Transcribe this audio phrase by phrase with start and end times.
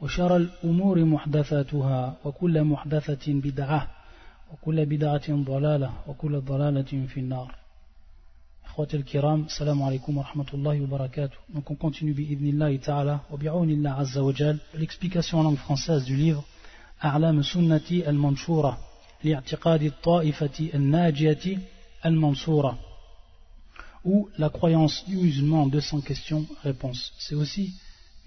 [0.00, 3.88] وشر الأمور محدثاتها وكل محدثة بدعة
[4.52, 7.54] وكل بدعة ضلالة وكل ضلالة في النار
[8.66, 13.90] إخوة الكرام السلام عليكم ورحمة الله وبركاته Donc on continue بإذن الله تعالى وبعون الله
[13.90, 16.42] عز وجل l'explication en langue française du livre
[17.04, 18.78] أعلام سنة المنشورة
[19.24, 21.58] لاعتقاد الطائفة الناجية
[22.06, 22.78] المنصورة
[24.04, 27.74] ou la croyance du musulman en 200 questions réponses c'est aussi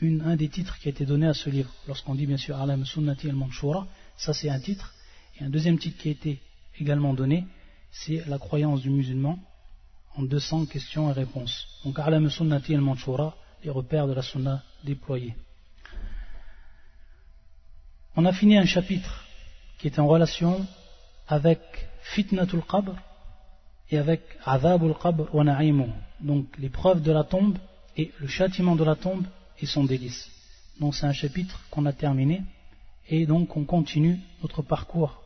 [0.03, 1.71] un des titres qui a été donné à ce livre.
[1.87, 3.87] Lorsqu'on dit bien sûr Alam Sunnati al-Manshura,
[4.17, 4.93] ça c'est un titre.
[5.39, 6.41] Et un deuxième titre qui a été
[6.79, 7.47] également donné,
[7.91, 9.39] c'est la croyance du musulman
[10.17, 11.67] en 200 questions et réponses.
[11.85, 15.35] Donc Alam Sunnati al-Manshura, les repères de la Sunna déployés.
[18.17, 19.25] On a fini un chapitre
[19.79, 20.67] qui est en relation
[21.27, 21.61] avec
[22.03, 22.95] Fitnatul Qabr
[23.91, 25.89] et avec Adhabul Qabr wa Na'imu.
[26.21, 27.59] Donc l'épreuve de la tombe
[27.97, 29.25] et le châtiment de la tombe
[29.61, 30.31] et son délice.
[30.81, 32.43] Donc c'est un chapitre qu'on a terminé
[33.09, 35.23] et donc on continue notre parcours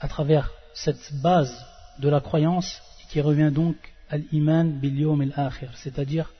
[0.00, 1.64] à travers cette base
[1.98, 3.76] de la croyance qui revient donc
[4.08, 6.32] à l'iman bil yawm al-akhir, c'est-à-dire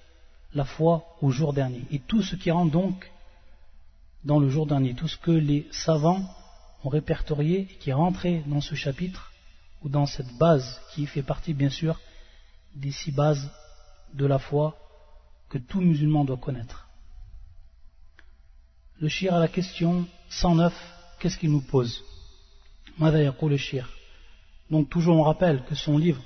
[0.54, 1.82] la foi au jour dernier.
[1.90, 3.10] Et tout ce qui rentre donc
[4.24, 6.22] dans le jour dernier, tout ce que les savants
[6.84, 9.32] ont répertorié et qui est rentré dans ce chapitre
[9.82, 12.00] ou dans cette base qui fait partie bien sûr
[12.74, 13.50] des six bases
[14.14, 14.76] de la foi
[15.48, 16.85] que tout musulman doit connaître
[18.98, 20.72] le shir à la question 109,
[21.19, 22.02] qu'est-ce qu'il nous pose?
[22.98, 23.88] Le shir?
[24.70, 26.22] Donc toujours on rappelle que son livre,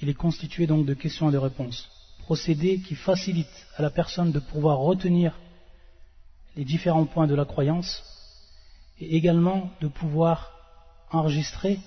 [0.00, 1.88] il est constitué donc de questions et de réponses.
[2.18, 5.38] Procédé qui facilite à la personne de pouvoir retenir
[6.56, 8.02] les différents points de la croyance
[9.00, 10.52] et également de pouvoir
[11.10, 11.80] enregistrer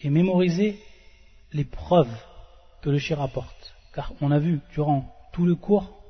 [0.00, 0.80] et mémoriser
[1.52, 2.14] les preuves
[2.82, 3.74] que le shir apporte.
[3.94, 6.02] Car on a vu durant tout le cours,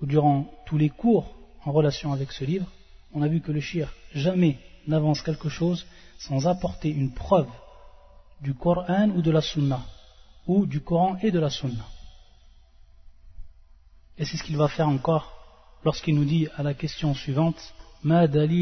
[0.00, 1.35] ou durant tous les cours
[1.66, 2.66] en relation avec ce livre,
[3.12, 5.84] on a vu que le shir jamais n'avance quelque chose
[6.18, 7.48] sans apporter une preuve
[8.40, 9.80] du Coran ou de la Sunna,
[10.46, 11.84] ou du Coran et de la Sunna.
[14.16, 15.32] Et c'est ce qu'il va faire encore
[15.84, 17.60] lorsqu'il nous dit à la question suivante
[18.04, 18.52] Ma Donc,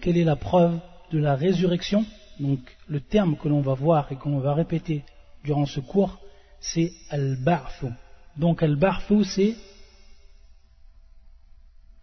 [0.00, 0.78] quelle est la preuve
[1.10, 2.04] de la résurrection?
[2.38, 5.02] Donc, le terme que l'on va voir et qu'on va répéter
[5.42, 6.18] durant ce cours,
[6.60, 7.86] c'est al-ba'thu.
[8.36, 9.56] Donc, al-ba'thu, c'est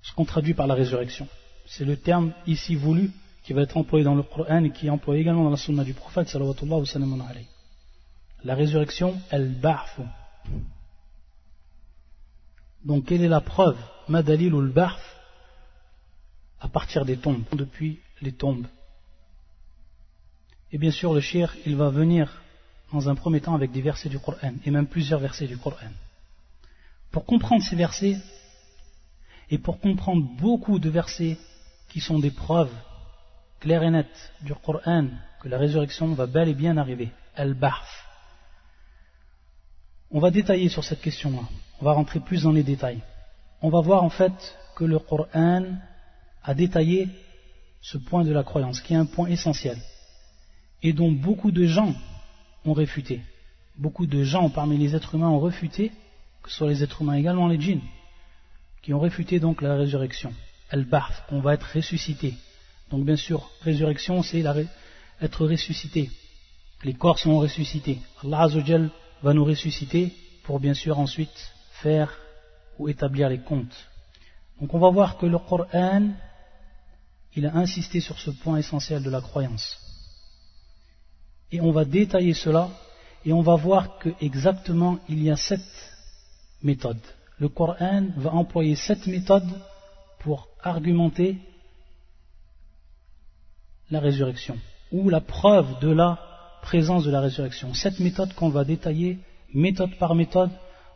[0.01, 1.27] ce qu'on traduit par la résurrection.
[1.65, 3.11] C'est le terme ici voulu
[3.43, 5.83] qui va être employé dans le Coran et qui est employé également dans la sunna
[5.83, 6.35] du prophète
[8.43, 10.01] La résurrection, elle ba'fu.
[12.85, 13.77] Donc quelle est la preuve?
[14.07, 14.73] Madalil ou le
[16.61, 18.67] à partir des tombes, depuis les tombes.
[20.71, 22.41] Et bien sûr, le shir, il va venir
[22.91, 25.91] dans un premier temps avec des versets du Coran, et même plusieurs versets du Coran.
[27.11, 28.17] Pour comprendre ces versets,
[29.49, 31.37] et pour comprendre beaucoup de versets
[31.89, 32.73] qui sont des preuves
[33.59, 35.07] claires et nettes du Coran
[35.41, 38.05] que la résurrection va bel et bien arriver, al-Bahf.
[40.11, 41.41] On va détailler sur cette question-là,
[41.81, 43.01] on va rentrer plus dans les détails.
[43.61, 45.65] On va voir en fait que le Coran
[46.43, 47.07] a détaillé
[47.81, 49.77] ce point de la croyance, qui est un point essentiel,
[50.83, 51.93] et dont beaucoup de gens
[52.65, 53.21] ont réfuté.
[53.77, 55.91] Beaucoup de gens parmi les êtres humains ont refuté,
[56.43, 57.81] que ce soit les êtres humains également les djinns,
[58.81, 60.33] qui ont réfuté donc la résurrection.
[60.69, 62.35] Al-Barth, on va être ressuscité.
[62.91, 64.43] Donc bien sûr, résurrection, c'est
[65.21, 66.09] être ressuscité.
[66.83, 67.99] Les corps sont ressuscités.
[68.23, 68.89] Allah Azzawajal
[69.21, 70.13] va nous ressusciter
[70.43, 72.17] pour bien sûr ensuite faire
[72.77, 73.75] ou établir les comptes.
[74.59, 76.09] Donc on va voir que le Coran,
[77.35, 79.77] il a insisté sur ce point essentiel de la croyance.
[81.51, 82.69] Et on va détailler cela
[83.25, 85.61] et on va voir que exactement il y a sept
[86.63, 89.47] méthodes le Coran va employer cette méthode
[90.19, 91.37] pour argumenter
[93.89, 94.57] la résurrection
[94.91, 96.19] ou la preuve de la
[96.61, 97.73] présence de la résurrection.
[97.73, 99.19] Cette méthode qu'on va détailler
[99.53, 100.51] méthode par méthode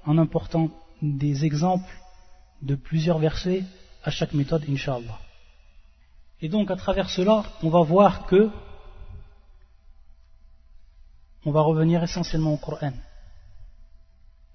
[0.06, 0.70] en important
[1.02, 1.94] des exemples
[2.62, 3.64] de plusieurs versets
[4.04, 5.20] à chaque méthode, inshallah.
[6.42, 8.50] Et donc à travers cela, on va voir que
[11.46, 12.94] on va revenir essentiellement au Coran.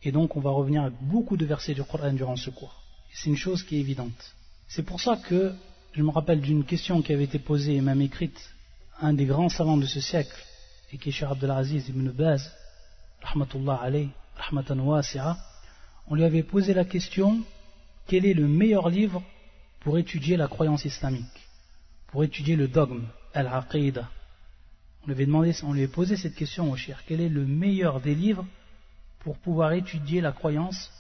[0.03, 2.83] Et donc on va revenir à beaucoup de versets du Coran durant ce cours.
[3.13, 4.35] C'est une chose qui est évidente.
[4.69, 5.53] C'est pour ça que
[5.93, 8.39] je me rappelle d'une question qui avait été posée et même écrite
[9.01, 10.37] à un des grands savants de ce siècle,
[10.93, 12.51] et qui est Cheikh Abdelaziz ibn Baz,
[13.23, 15.37] rahmatullah alayh, rahmatan wasi'a,
[16.07, 17.43] on lui avait posé la question
[18.07, 19.23] quel est le meilleur livre
[19.81, 21.49] pour étudier la croyance islamique,
[22.09, 23.05] pour étudier le dogme,
[23.35, 24.09] al-aqidah.
[25.03, 28.01] On lui avait demandé, on lui avait posé cette question au quel est le meilleur
[28.01, 28.47] des livres
[29.21, 30.91] pour pouvoir étudier la croyance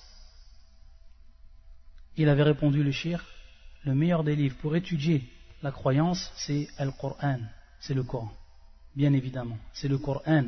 [2.16, 3.24] Il avait répondu le shir,
[3.84, 5.22] le meilleur des livres pour étudier
[5.62, 7.40] la croyance, c'est Al-Qur'an,
[7.80, 8.32] c'est le Coran.
[8.94, 10.44] Bien évidemment, c'est le Coran,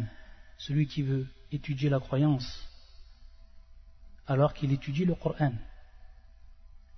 [0.58, 2.68] celui qui veut étudier la croyance,
[4.26, 5.52] alors qu'il étudie le Coran.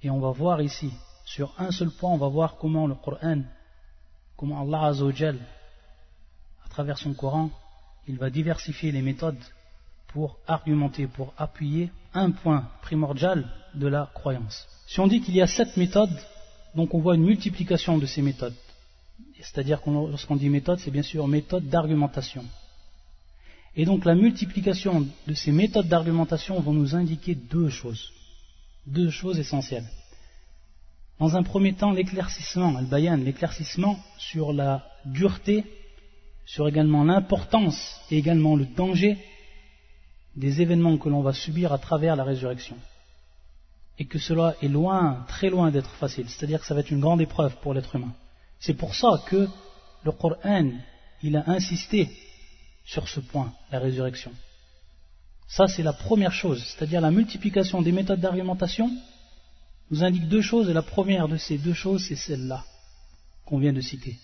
[0.03, 0.93] Et on va voir ici,
[1.25, 3.43] sur un seul point, on va voir comment le Coran,
[4.37, 5.39] comment Allah Azzawajal,
[6.65, 7.51] à travers son Coran,
[8.07, 9.43] il va diversifier les méthodes
[10.13, 14.67] pour argumenter, pour appuyer un point primordial de la croyance.
[14.87, 16.17] Si on dit qu'il y a sept méthodes,
[16.75, 18.55] donc on voit une multiplication de ces méthodes.
[19.41, 22.45] C'est-à-dire que lorsqu'on dit méthode, c'est bien sûr méthode d'argumentation.
[23.75, 28.13] Et donc la multiplication de ces méthodes d'argumentation vont nous indiquer deux choses.
[28.87, 29.89] Deux choses essentielles.
[31.19, 35.65] Dans un premier temps, l'éclaircissement, al-bayan, l'éclaircissement sur la dureté,
[36.45, 39.19] sur également l'importance et également le danger
[40.37, 42.77] des événements que l'on va subir à travers la résurrection
[43.99, 46.29] et que cela est loin, très loin d'être facile.
[46.29, 48.13] C'est-à-dire que ça va être une grande épreuve pour l'être humain.
[48.59, 49.49] C'est pour ça que
[50.05, 50.71] le Coran,
[51.23, 52.11] il a insisté
[52.85, 54.33] sur ce point, la résurrection.
[55.47, 58.91] Ça, c'est la première chose, c'est-à-dire la multiplication des méthodes d'argumentation
[59.91, 62.65] nous indique deux choses, et la première de ces deux choses, c'est celle-là
[63.45, 64.17] qu'on vient de citer.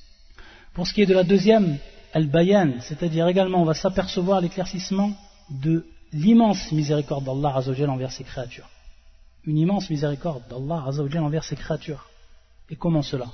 [0.73, 1.77] Pour ce qui est de la deuxième,
[2.15, 5.13] al-bayan, c'est-à-dire également, on va s'apercevoir l'éclaircissement
[5.51, 8.69] de l'immense miséricorde d'Allah envers ses créatures
[9.49, 10.85] une immense miséricorde d'Allah
[11.23, 12.07] envers ses créatures.
[12.69, 13.27] Et comment cela?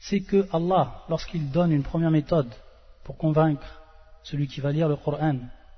[0.00, 2.50] C'est que Allah, lorsqu'il donne une première méthode
[3.04, 3.66] pour convaincre
[4.22, 5.36] celui qui va lire le Coran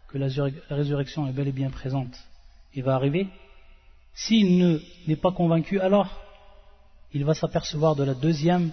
[0.08, 0.28] que la
[0.70, 2.14] résurrection est bel et bien présente
[2.74, 3.26] et va arriver,
[4.14, 6.08] s'il n'est pas convaincu, alors
[7.12, 8.70] il va s'apercevoir de la deuxième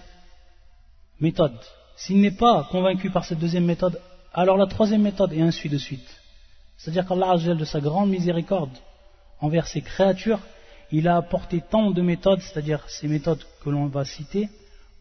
[1.18, 1.58] méthode.
[1.96, 4.00] S'il n'est pas convaincu par cette deuxième méthode,
[4.32, 6.20] alors la troisième méthode, et ainsi de suite.
[6.76, 8.76] C'est-à-dire qu'Allah, de sa grande miséricorde
[9.40, 10.40] envers ses créatures,
[10.90, 14.48] il a apporté tant de méthodes, c'est-à-dire ces méthodes que l'on va citer,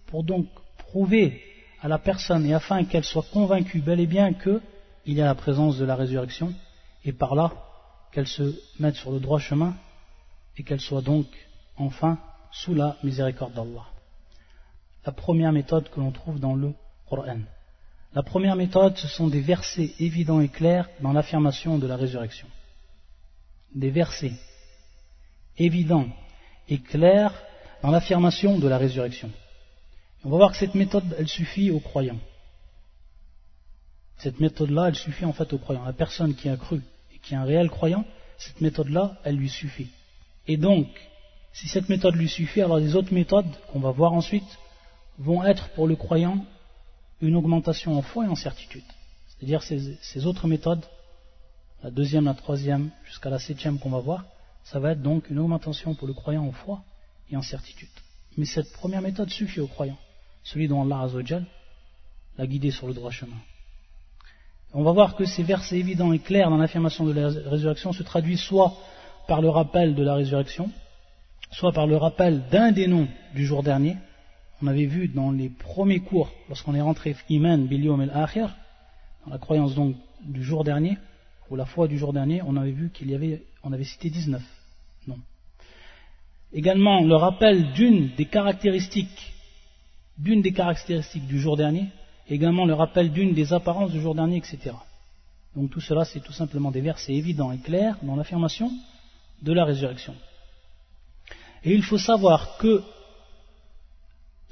[0.07, 0.47] pour donc
[0.77, 1.41] prouver
[1.81, 4.61] à la personne et afin qu'elle soit convaincue bel et bien qu'il
[5.05, 6.53] y a la présence de la résurrection,
[7.03, 7.51] et par là
[8.11, 9.75] qu'elle se mette sur le droit chemin
[10.57, 11.27] et qu'elle soit donc
[11.77, 12.17] enfin
[12.51, 13.85] sous la miséricorde d'Allah.
[15.05, 16.73] La première méthode que l'on trouve dans le
[17.09, 17.39] Coran.
[18.15, 22.47] La première méthode, ce sont des versets évidents et clairs dans l'affirmation de la résurrection.
[23.73, 24.33] Des versets
[25.57, 26.07] évident
[26.69, 27.33] et clair
[27.81, 29.31] dans l'affirmation de la résurrection.
[30.23, 32.19] on va voir que cette méthode, elle suffit aux croyants.
[34.17, 35.83] Cette méthode-là, elle suffit en fait aux croyants.
[35.83, 36.81] La personne qui a cru
[37.13, 38.05] et qui est un réel croyant,
[38.37, 39.89] cette méthode-là, elle lui suffit.
[40.47, 40.87] Et donc,
[41.51, 44.59] si cette méthode lui suffit, alors les autres méthodes qu'on va voir ensuite
[45.17, 46.45] vont être pour le croyant
[47.21, 48.83] une augmentation en foi et en certitude.
[49.27, 50.85] C'est-à-dire ces, autres méthodes,
[51.83, 54.25] la deuxième, la troisième, jusqu'à la septième qu'on va voir,
[54.63, 56.81] ça va être donc une augmentation pour le croyant en foi
[57.29, 57.89] et en certitude.
[58.37, 59.97] Mais cette première méthode suffit au croyant,
[60.43, 61.45] celui dont Allah Azzawajal
[62.37, 63.37] l'a guidé sur le droit chemin.
[64.73, 68.01] On va voir que ces versets évidents et clairs dans l'affirmation de la résurrection se
[68.01, 68.73] traduisent soit
[69.27, 70.71] par le rappel de la résurrection,
[71.51, 73.97] soit par le rappel d'un des noms du jour dernier.
[74.63, 78.55] On avait vu dans les premiers cours, lorsqu'on est rentré Iman Bilium el Akhir,
[79.25, 80.97] dans la croyance donc du jour dernier,
[81.49, 84.09] ou la foi du jour dernier, on avait vu qu'il y avait, on avait cité
[84.09, 84.41] 19
[85.07, 85.17] Non.
[86.53, 89.33] Également, le rappel d'une des caractéristiques,
[90.17, 91.87] d'une des caractéristiques du jour dernier,
[92.29, 94.71] également le rappel d'une des apparences du jour dernier, etc.
[95.57, 98.71] Donc tout cela, c'est tout simplement des versets évidents et clairs dans l'affirmation
[99.41, 100.15] de la résurrection.
[101.65, 102.81] Et il faut savoir que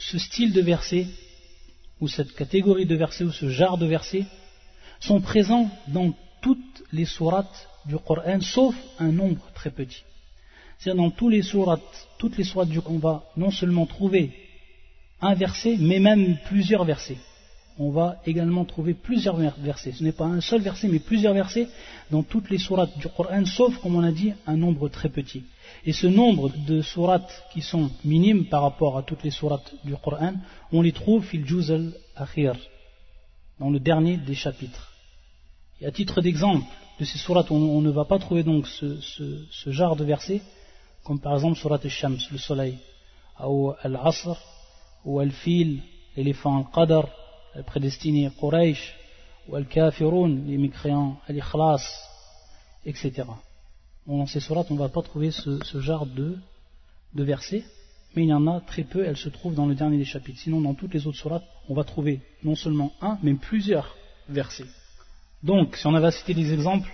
[0.09, 1.07] ce style de verset,
[1.99, 4.25] ou cette catégorie de versets, ou ce genre de versets,
[4.99, 10.03] sont présents dans toutes les sourates du Coran, sauf un nombre très petit.
[10.79, 14.31] C'est-à-dire dans tous les sourates, toutes les sourates du va non seulement trouver
[15.21, 17.17] un verset, mais même plusieurs versets.
[17.77, 19.91] On va également trouver plusieurs versets.
[19.91, 21.67] Ce n'est pas un seul verset, mais plusieurs versets
[22.09, 25.43] dans toutes les sourates du Coran, sauf, comme on a dit, un nombre très petit.
[25.85, 29.95] Et ce nombre de sourates qui sont minimes par rapport à toutes les sourates du
[29.95, 30.33] Coran,
[30.71, 32.55] on les trouve fil juz al-akhir,
[33.59, 34.91] dans le dernier des chapitres.
[35.79, 36.65] Et à titre d'exemple
[36.99, 40.41] de ces sourates, on, on, ne va pas trouver donc ce, genre de versets,
[41.03, 42.77] comme par exemple surat al-Shams, le soleil,
[43.43, 44.37] ou al-Asr,
[45.05, 45.81] ou Al-Fil,
[46.15, 47.07] l'éléphant Al-Qadr,
[47.55, 48.95] le prédestiné Quraysh,
[49.47, 51.83] ou Al-Kafirun, les mécréants Al-Ikhlas,
[52.85, 53.23] etc.
[54.07, 56.37] dans ces sourates, on ne va pas trouver ce, genre de,
[57.13, 57.63] versets,
[58.15, 60.39] mais il y en a très peu, elles se trouvent dans le dernier des chapitres.
[60.39, 63.95] Sinon, dans toutes les autres sourates, on va trouver non seulement un, mais plusieurs
[64.27, 64.65] versets.
[65.43, 66.91] Donc, si on avait à citer des exemples,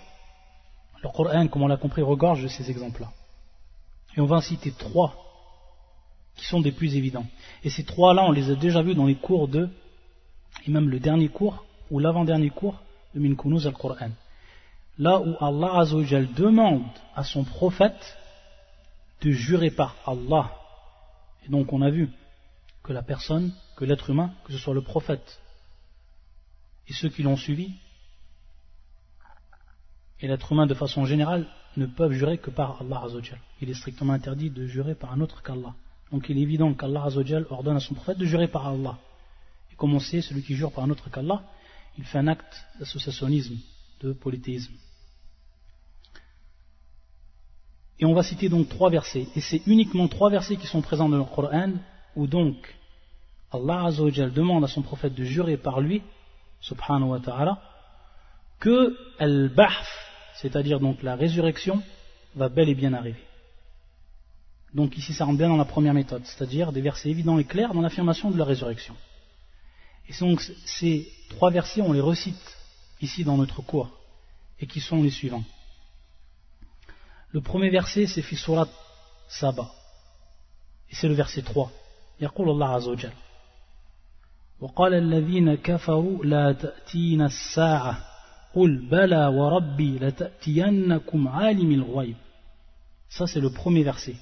[1.04, 3.12] le Coran, comme on l'a compris, regorge de ces exemples-là.
[4.16, 5.16] Et on va en citer trois
[6.36, 7.26] qui sont des plus évidents.
[7.64, 9.70] Et ces trois-là, on les a déjà vus dans les cours de,
[10.66, 12.82] et même le dernier cours, ou l'avant-dernier cours
[13.16, 14.12] de Min al-Qur'an.
[15.00, 18.18] Là où Allah Azzawajal demande à son prophète
[19.22, 20.52] de jurer par Allah.
[21.46, 22.10] Et donc on a vu
[22.84, 25.40] que la personne, que l'être humain, que ce soit le prophète
[26.88, 27.74] et ceux qui l'ont suivi,
[30.20, 33.40] et l'être humain de façon générale, ne peuvent jurer que par Allah Azzawajal.
[33.62, 35.76] Il est strictement interdit de jurer par un autre qu'Allah.
[36.12, 38.98] Donc il est évident qu'Allah Azzawajal ordonne à son prophète de jurer par Allah.
[39.72, 41.44] Et comme on sait, celui qui jure par un autre qu'Allah,
[41.98, 43.58] il fait un acte d'associationnisme,
[44.02, 44.74] de polythéisme.
[48.00, 49.28] Et on va citer donc trois versets.
[49.36, 51.72] Et c'est uniquement trois versets qui sont présents dans le Coran,
[52.16, 52.56] où donc
[53.52, 56.04] Allah Azzawajal demande à son prophète de jurer par lui,
[56.62, 57.62] subhanahu wa ta'ala,
[58.60, 59.88] que al-bahf,
[60.36, 61.82] c'est-à-dire donc la résurrection,
[62.36, 63.24] va bel et bien arriver.
[64.74, 67.74] Donc ici ça rentre bien dans la première méthode, c'est-à-dire des versets évidents et clairs
[67.74, 68.96] dans l'affirmation de la résurrection.
[70.10, 72.58] Et donc ces trois versets, on les recite
[73.02, 73.90] ici dans notre cours,
[74.60, 75.44] et qui sont les suivants.
[77.37, 78.69] Le premier verset, c'est Fisurat
[79.29, 79.71] Saba.
[80.91, 81.71] Et c'est le verset 3.
[82.21, 83.13] يقول الله عز وجل
[84.61, 87.99] وقال الذين كفروا لا تأتينا الساعة
[88.55, 92.17] قل بلى وربي لتأتينكم عالم الغيب
[93.09, 94.17] Ça c'est le premier verset.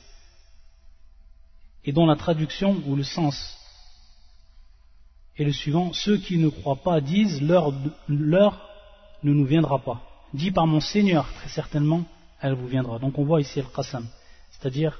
[1.84, 3.56] Et dont la traduction ou le sens
[5.36, 7.72] est le suivant Ceux qui ne croient pas disent l'heure
[9.22, 10.00] ne nous viendra pas.
[10.34, 12.04] Dit par mon Seigneur, très certainement,
[12.44, 12.98] elle vous viendra.
[12.98, 14.06] Donc on voit ici le qasam,
[14.50, 14.98] c'est-à-dire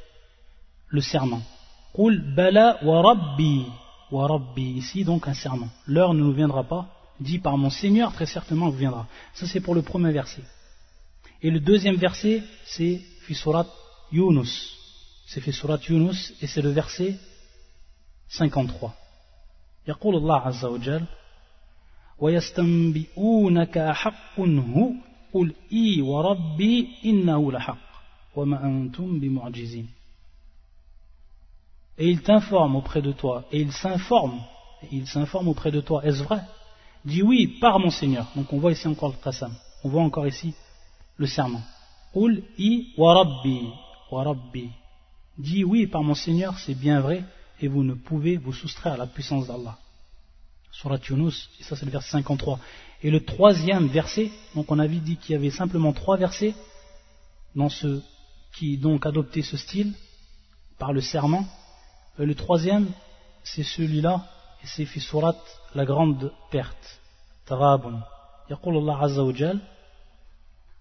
[0.89, 1.43] le serment.
[1.95, 3.67] Qul bala wa rabbi,
[4.11, 5.69] wa rabbi, ici donc un serment.
[5.87, 6.89] L'heure ne nous viendra pas,
[7.19, 9.07] dit par mon Seigneur, très certainement vous viendra.
[9.35, 10.43] Ça c'est pour le premier verset.
[11.43, 13.67] Et le deuxième verset, c'est Fisurat
[14.13, 14.77] Yunus.
[15.27, 17.17] C'est Fisurat Yunus et c'est le verset
[18.29, 18.95] 53.
[19.89, 21.05] يقول الله عز وجل
[22.19, 24.91] ويستنبئونك أحق هو
[25.35, 27.79] قل إي وربي إنه لحق
[28.37, 29.89] وما أنتم بمعجزين
[31.99, 34.41] Et il t'informe auprès de toi, et il s'informe,
[34.91, 36.41] il s'informe auprès de toi, est-ce vrai
[37.05, 38.27] Dis oui, par mon Seigneur.
[38.35, 39.53] Donc on voit ici encore le qasam,
[39.85, 40.55] on voit encore ici
[41.19, 41.61] le serment.
[42.15, 43.69] Qul i wa rabbi,
[44.11, 44.71] wa rabbi.
[45.37, 47.23] Dis oui, par mon Seigneur, c'est bien vrai,
[47.61, 49.79] et vous ne pouvez vous soustraire à la puissance d'Allah.
[50.75, 52.59] Surat Yunus, et ça c'est le verset 53.
[53.03, 56.55] Et le troisième verset, donc on avait dit qu'il y avait simplement trois versets
[57.55, 58.03] dans ceux
[58.53, 59.93] qui donc adoptaient ce style
[60.79, 61.47] par le serment.
[62.19, 62.89] Et le troisième,
[63.43, 64.27] c'est celui-là,
[64.63, 65.37] et c'est fi surat
[65.75, 67.01] la grande perte.
[67.47, 68.03] Tarabun.
[68.51, 69.59] يقول الله عز وجل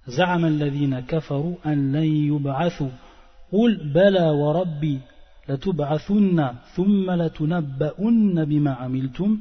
[0.08, 2.90] زعم الذين كفروا أن لن يبعثوا
[3.52, 5.00] قل بلى وربي
[5.50, 9.40] لتبعثن ثم لتنبؤن بما عملتم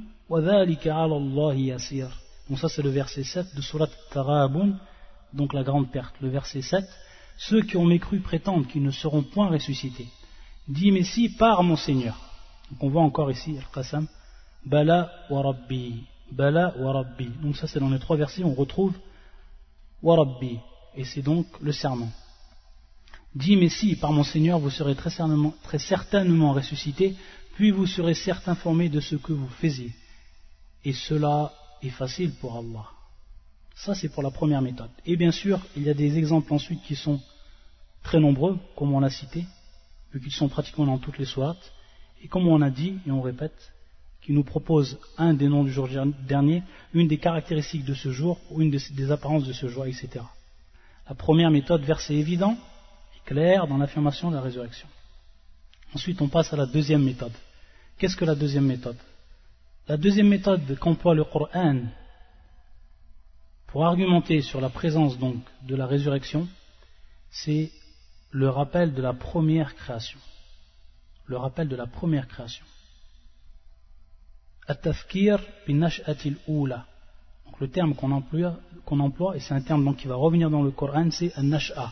[2.50, 4.80] donc ça c'est le verset 7 de Surat Tarabun,
[5.32, 6.16] donc la grande perte.
[6.22, 6.84] Le verset 7,
[7.38, 10.08] ceux qui ont mécru prétendent qu'ils ne seront point ressuscités.
[10.68, 12.18] Dis mais si par mon Seigneur.
[12.72, 14.08] Donc on voit encore ici Al-Qasam,
[14.66, 17.30] Bala wa Rabbi, Bala wa Rabbi.
[17.42, 18.96] Donc ça c'est dans les trois versets, on retrouve
[20.02, 20.58] wa Rabbi,
[20.96, 22.10] et c'est donc le serment.
[23.36, 25.78] Dis mais si par mon Seigneur vous serez très certainement, très
[26.54, 27.16] ressuscités,
[27.54, 29.92] puis vous serez certes informés de ce que vous faisiez.
[30.86, 32.86] Et cela est facile pour Allah.
[33.76, 34.90] Ça, c'est pour la première méthode.
[35.06, 37.20] Et bien sûr, il y a des exemples ensuite qui sont
[38.04, 39.46] très nombreux, comme on l'a cité,
[40.14, 41.72] vu qu'ils sont pratiquement dans toutes les sourates,
[42.22, 43.74] et comme on a dit, et on répète,
[44.22, 45.90] qui nous propose un des noms du jour
[46.28, 46.64] dernier,
[46.94, 50.24] une des caractéristiques de ce jour, ou une des apparences de ce jour, etc.
[51.10, 52.56] La première méthode, verset évident
[53.16, 54.88] et clair dans l'affirmation de la résurrection.
[55.94, 57.34] Ensuite, on passe à la deuxième méthode.
[57.98, 58.98] Qu'est-ce que la deuxième méthode?
[59.88, 61.82] La deuxième méthode qu'emploie le Coran
[63.68, 66.48] pour argumenter sur la présence donc de la résurrection,
[67.32, 67.72] c'est
[68.32, 70.20] le rappel de la première création.
[71.26, 72.66] Le rappel de la première création.
[74.68, 76.86] At-tafkir ula.
[77.46, 81.10] Donc le terme qu'on emploie, et c'est un terme qui va revenir dans le Coran,
[81.12, 81.92] c'est an-nash'a.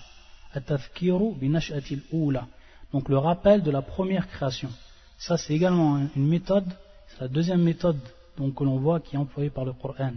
[2.93, 4.69] Donc le rappel de la première création.
[5.17, 6.67] Ça, c'est également une méthode,
[7.21, 7.99] la deuxième méthode
[8.35, 10.13] donc, que l'on voit qui est employée par le Coran.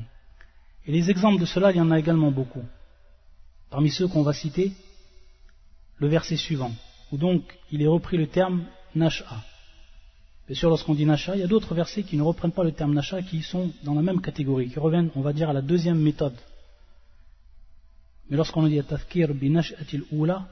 [0.86, 2.64] Et les exemples de cela, il y en a également beaucoup.
[3.68, 4.72] Parmi ceux qu'on va citer,
[5.98, 6.72] le verset suivant,
[7.12, 9.26] où donc il est repris le terme Nasha.
[10.46, 12.72] Bien sûr, lorsqu'on dit Nasha, il y a d'autres versets qui ne reprennent pas le
[12.72, 15.62] terme Nasha, qui sont dans la même catégorie, qui reviennent, on va dire, à la
[15.62, 16.36] deuxième méthode.
[18.30, 20.48] Mais lorsqu'on dit Tafkir binash'atil ula,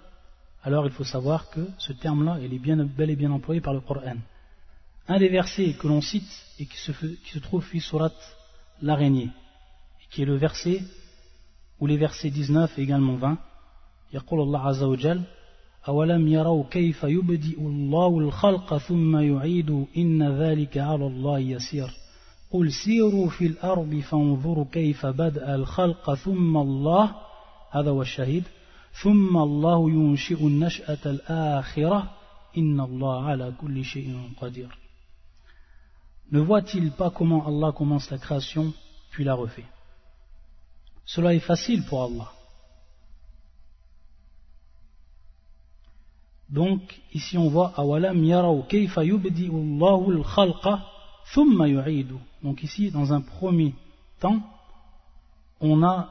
[0.62, 3.72] alors il faut savoir que ce terme-là, il est bien, bel et bien employé par
[3.72, 4.16] le Coran.
[5.08, 8.12] Un des versets que l'on cite et qui se, qui se trouve fi surat
[8.80, 9.30] l'araignée,
[10.10, 10.80] qui est le verset,
[11.80, 13.38] ou les versets 19 et également 20,
[14.12, 15.22] يقول الله عز وجل
[15.88, 21.90] أولم يروا كيف يبدئ الله الخلق ثم يعيد إن ذلك على الله يسير؟
[22.50, 27.14] قل سيروا في الأرض فانظروا كيف بدأ الخلق ثم الله
[27.70, 28.44] هذا هو الشهيد.
[29.02, 32.10] ثم الله ينشئ النشأة الآخرة
[32.58, 34.81] إن الله على كل شيء قدير.
[36.32, 38.72] Ne voit-il pas comment Allah commence la création
[39.10, 39.66] puis la refait?
[41.04, 42.32] Cela est facile pour Allah.
[46.48, 50.84] Donc, ici on voit awalam yaraw kayfa yubdi'u al-khalqa
[51.34, 52.16] thumma yu'idu.
[52.42, 53.74] Donc ici, dans un premier
[54.20, 54.40] temps,
[55.60, 56.08] on a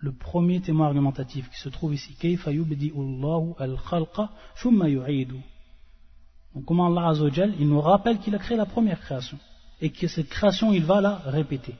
[0.00, 2.14] le premier témoin argumentatif qui se trouve ici.
[2.14, 4.30] Kayfa yubdi'u al-khalqa
[4.60, 5.40] thumma yu'idu.
[6.53, 9.39] Donc comment Allah Azzawajal, il nous rappelle qu'il a créé la première création
[9.81, 11.75] et que cette création, il va la répéter.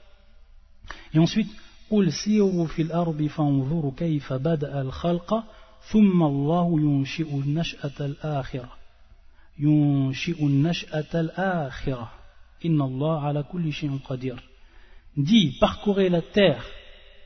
[1.14, 1.50] Et ensuite,
[1.92, 5.44] قل سيروا في الأرض فانظروا كيف بدأ الخلق
[5.92, 8.72] ثم الله ينشئ النشأة الآخرة
[9.60, 12.12] ينشئ النشأة الآخرة
[12.66, 14.44] إن الله على كل شيء قدير
[15.18, 16.66] dit parcourez la terre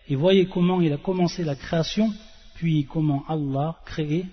[0.10, 2.12] et voyez comment il a commencé la création
[2.56, 4.26] puis comment Allah créé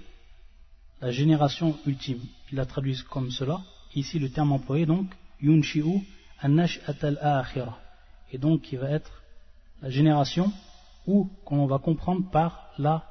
[1.00, 3.62] la génération ultime il la traduit comme cela
[3.96, 5.08] ici le terme employé donc
[5.41, 6.01] yunshi'u
[6.41, 7.79] an-nash'at al-akhirah
[8.32, 9.24] et donc il va être
[9.82, 10.52] la génération
[11.08, 13.10] ou qu'on va comprendre par la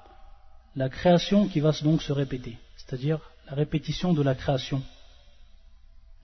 [0.78, 4.80] la création qui va donc se répéter, c'est-à-dire la répétition de la création.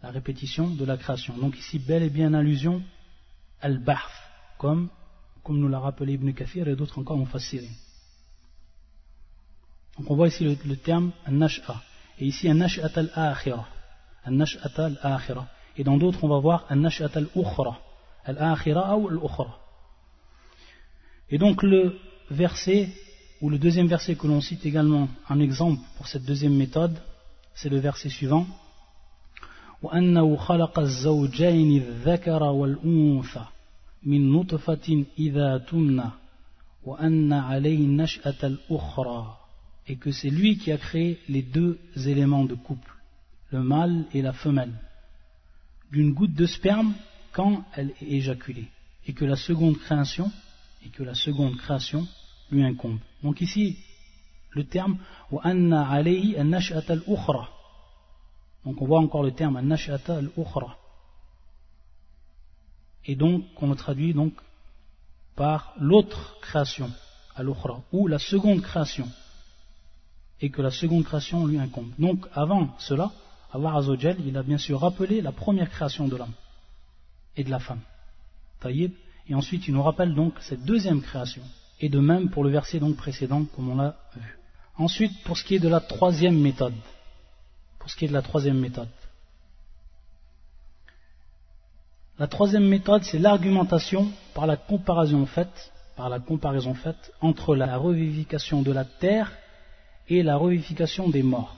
[0.01, 1.37] La répétition de la création.
[1.37, 2.83] Donc ici, bel et bien allusion
[3.61, 4.13] al-bahf,
[4.59, 4.91] comme,
[5.43, 7.69] comme nous l'a rappelé Ibn Kathir et d'autres encore ont fasciné.
[9.99, 11.83] Donc on voit ici le, terme an-nash'a.
[12.20, 13.66] Et ici, an-nash'at al-akhira.
[14.26, 15.48] An-nash'at al-akhira.
[15.78, 17.80] Et dans d'autres, on va voir an-nash'at al-ukhra.
[18.26, 19.58] Al-akhira ou al-ukhra.
[21.30, 21.98] Et donc le
[22.32, 22.90] verset
[23.42, 26.98] ou le deuxième verset que l'on cite également en exemple pour cette deuxième méthode,
[27.54, 28.46] c'est le verset suivant.
[29.82, 33.46] وأنه خلق الزوجين الذكر والأنثى
[34.04, 36.10] من نطفة إذا تمنى
[36.86, 39.38] وأن عليه النشأة الأخرى
[39.87, 42.93] et que c'est lui qui a créé les deux éléments de couple,
[43.51, 44.73] le mâle et la femelle,
[45.93, 46.95] d'une goutte de sperme
[47.33, 48.69] quand elle est éjaculée,
[49.07, 50.31] et que la seconde création,
[50.85, 52.07] et que la seconde création
[52.51, 52.99] lui incombe.
[53.23, 53.79] Donc ici,
[54.51, 54.99] le terme.
[55.31, 55.43] Donc
[58.81, 60.79] on voit encore le terme al-ukhra.
[63.07, 64.33] Et donc on le traduit donc
[65.37, 66.91] par l'autre création,
[67.35, 69.09] al-ukhra, ou la seconde création.
[70.41, 71.91] Et que la seconde création lui incombe.
[71.99, 73.13] Donc avant cela,
[73.53, 76.35] Allah Azzawajal, il a bien sûr rappelé la première création de l'homme
[77.37, 77.81] et de la femme.
[78.61, 78.93] Taïb.
[79.27, 81.43] Et ensuite il nous rappelle donc cette deuxième création
[81.81, 84.39] et de même pour le verset donc précédent, comme on l'a vu.
[84.77, 86.75] Ensuite, pour ce qui est de la troisième méthode,
[87.79, 88.89] pour ce qui est de la troisième méthode,
[92.19, 97.77] la troisième méthode, c'est l'argumentation par la comparaison faite, par la comparaison faite entre la
[97.77, 99.33] revivification de la terre
[100.09, 101.55] et la revivification des morts.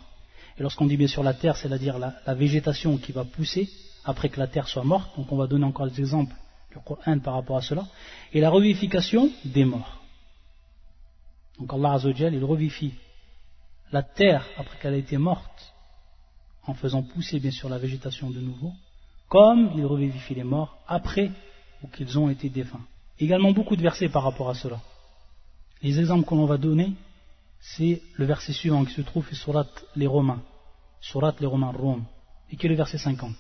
[0.59, 3.68] Et lorsqu'on dit bien sûr la terre, c'est-à-dire la, la, végétation qui va pousser
[4.04, 6.35] après que la terre soit morte, donc on va donner encore des exemples
[6.70, 7.87] du Coran par rapport à cela,
[8.32, 10.00] et la revivification des morts.
[11.59, 12.94] Donc Allah Azzawajal, il revifie
[13.92, 15.74] la terre après qu'elle a été morte,
[16.66, 18.72] en faisant pousser bien sûr la végétation de nouveau,
[19.28, 21.30] comme il revivifie les morts après
[21.92, 22.85] qu'ils ont été défunts.
[23.18, 24.80] Également beaucoup de versets par rapport à cela.
[25.82, 26.92] Les exemples que l'on va donner,
[27.65, 30.41] c'est le verset suivant qui se trouve sur Surat les Romains,
[30.99, 32.04] Surat les Romains, Rome,
[32.49, 33.36] et qui est le verset 50.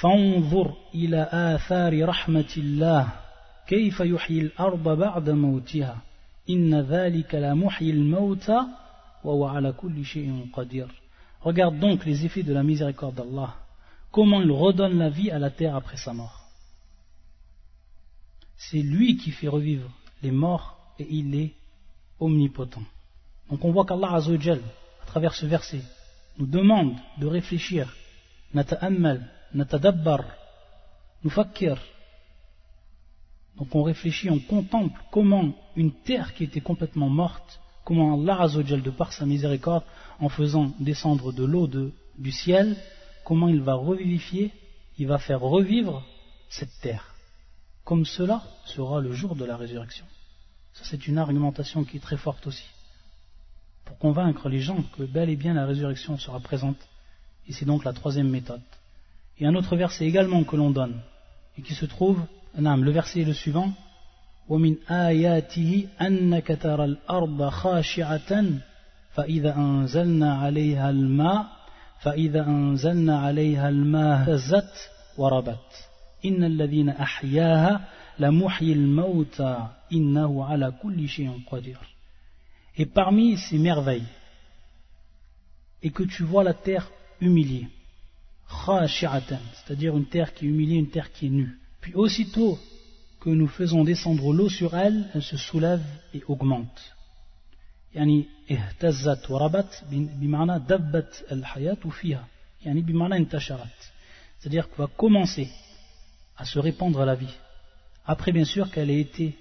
[0.00, 3.08] فانظر إلى آثار رحمة الله
[3.66, 5.96] كيف يحيي الأرض بعد موتها
[11.42, 13.54] Regarde donc les effets de la miséricorde d'Allah,
[14.10, 16.46] comment il redonne la vie à la terre après sa mort.
[18.56, 19.88] C'est lui qui fait revivre
[20.22, 21.54] les morts et il est
[22.18, 22.82] omnipotent.
[23.49, 24.61] Donc on voit qu'Allah Azzawajal,
[25.03, 25.81] à travers ce verset,
[26.37, 27.93] nous demande de réfléchir,
[28.53, 30.23] nata'ammal, natadabbar,
[31.23, 31.77] nufakir.
[33.57, 38.81] Donc on réfléchit, on contemple comment une terre qui était complètement morte, comment Allah Azzawajal,
[38.81, 39.83] de par sa miséricorde,
[40.19, 41.67] en faisant descendre de l'eau
[42.17, 42.75] du ciel,
[43.23, 44.51] comment il va revivifier,
[44.97, 46.03] il va faire revivre
[46.49, 47.13] cette terre.
[47.83, 50.05] Comme cela sera le jour de la résurrection.
[50.73, 52.65] Ça c'est une argumentation qui est très forte aussi
[53.84, 56.78] Pour convaincre les gens que bel et bien la résurrection sera présente.
[57.48, 58.62] Et c'est donc la troisième méthode.
[59.38, 61.00] Et un autre verset également que l'on donne,
[61.56, 62.20] et qui se trouve
[62.58, 63.72] نعم le verset est le suivant
[64.48, 68.44] ومن آياته أنك ترى الأرض خاشعة
[69.14, 71.46] فإذا أنزلنا عليها الماء
[72.00, 75.88] فإذا أنزلنا عليها الماء هزت وربت
[76.24, 77.88] إن الذين أحياها
[78.18, 81.78] لمحيي الموتى إنه على كل شيء قدير
[82.76, 84.06] Et parmi ces merveilles,
[85.82, 86.90] et que tu vois la terre
[87.20, 87.68] humiliée,
[88.66, 91.58] c'est-à-dire une terre qui est humiliée, une terre qui est nue.
[91.80, 92.58] Puis aussitôt
[93.20, 96.94] que nous faisons descendre l'eau sur elle, elle se soulève et augmente.
[97.94, 102.26] يعني اهتزت وربت بمعنى دبت الحياة فيها
[102.64, 103.92] يعني بمعنى انتشرت
[104.38, 105.48] c'est-à-dire qu'elle va commencer
[106.36, 107.34] à se répandre la vie
[108.06, 109.36] après bien sûr qu'elle ait été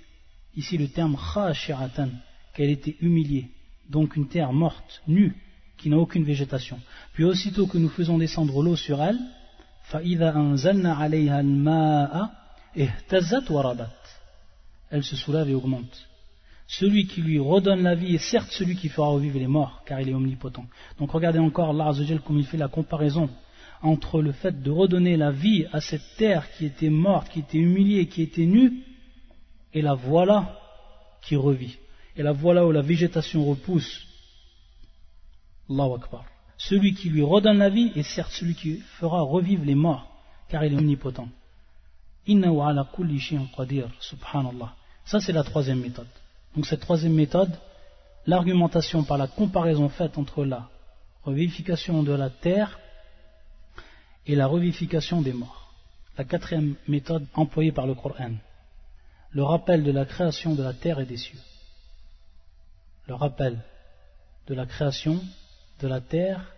[0.55, 2.09] ici le terme khashiratan
[2.54, 3.50] qu'elle ait été humiliée
[3.90, 5.34] donc une terre morte, nue
[5.76, 6.80] qui n'a aucune végétation
[7.12, 9.18] puis aussitôt que nous faisons descendre l'eau sur elle
[14.90, 16.08] elle se soulève et augmente.
[16.66, 20.00] Celui qui lui redonne la vie est certes celui qui fera revivre les morts, car
[20.00, 20.64] il est omnipotent.
[20.98, 21.92] Donc regardez encore Allah
[22.24, 23.28] comme il fait la comparaison
[23.82, 27.58] entre le fait de redonner la vie à cette terre qui était morte, qui était
[27.58, 28.82] humiliée, qui était nue,
[29.74, 30.58] et la voilà
[31.20, 31.76] qui revit.
[32.16, 34.06] Et la voilà où la végétation repousse.
[35.68, 35.98] Allahu.
[36.56, 40.06] Celui qui lui redonne la vie est certes celui qui fera revivre les morts,
[40.48, 41.28] car il est omnipotent.
[42.26, 43.20] ala kulli
[43.56, 44.74] qadir, subhanallah.
[45.04, 46.06] Ça, c'est la troisième méthode.
[46.54, 47.52] Donc, cette troisième méthode,
[48.26, 50.68] l'argumentation par la comparaison faite entre la
[51.24, 52.78] revivification de la terre
[54.26, 55.72] et la revivification des morts.
[56.16, 58.34] La quatrième méthode employée par le Coran,
[59.32, 61.40] le rappel de la création de la terre et des cieux
[63.07, 63.59] Le rappel
[64.47, 65.21] de la création
[65.79, 66.53] de la terre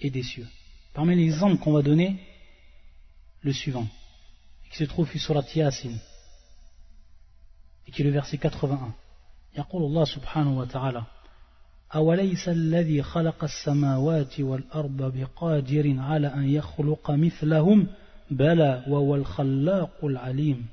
[0.00, 0.46] et des cieux.
[0.94, 2.18] Parmi les exemples qu'on va donner,
[3.42, 3.86] le suivant,
[4.70, 5.96] qui se trouve sur surat Yasin,
[7.86, 8.92] et qui est le verset 81.
[9.58, 11.02] يقول الله سبحانه وتعالى
[11.94, 17.86] أوليس الذي خلق السماوات والأرض بقادر على أن يخلق مثلهم
[18.30, 20.66] بلى وهو الخلاق العليم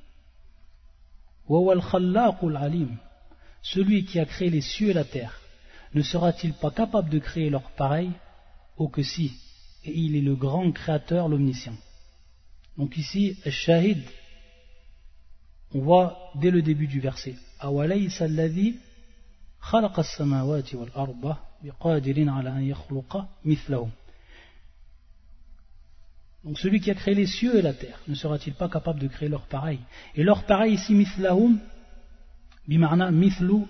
[1.50, 2.98] وهو الخلاق العليم
[3.63, 5.41] celui qui a créé les cieux et la terre,
[5.95, 8.11] ne sera-t-il pas capable de créer leur pareil
[8.77, 9.33] Oh que si,
[9.85, 11.77] et il est le grand créateur, l'omniscient.
[12.77, 14.03] Donc ici, Shahid,
[15.75, 17.37] on voit dès le début du verset,
[26.45, 29.07] donc celui qui a créé les cieux et la terre, ne sera-t-il pas capable de
[29.07, 29.79] créer leur pareil?
[30.17, 31.61] Et leur pareil ici, mithlahum,
[32.67, 33.67] bima'na mithlu,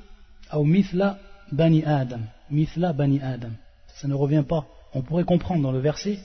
[0.54, 1.18] ou mithla
[1.50, 3.52] bani adam, mithla bani adam.
[4.00, 4.66] Ça ne revient pas.
[4.94, 6.18] On pourrait comprendre dans le verset,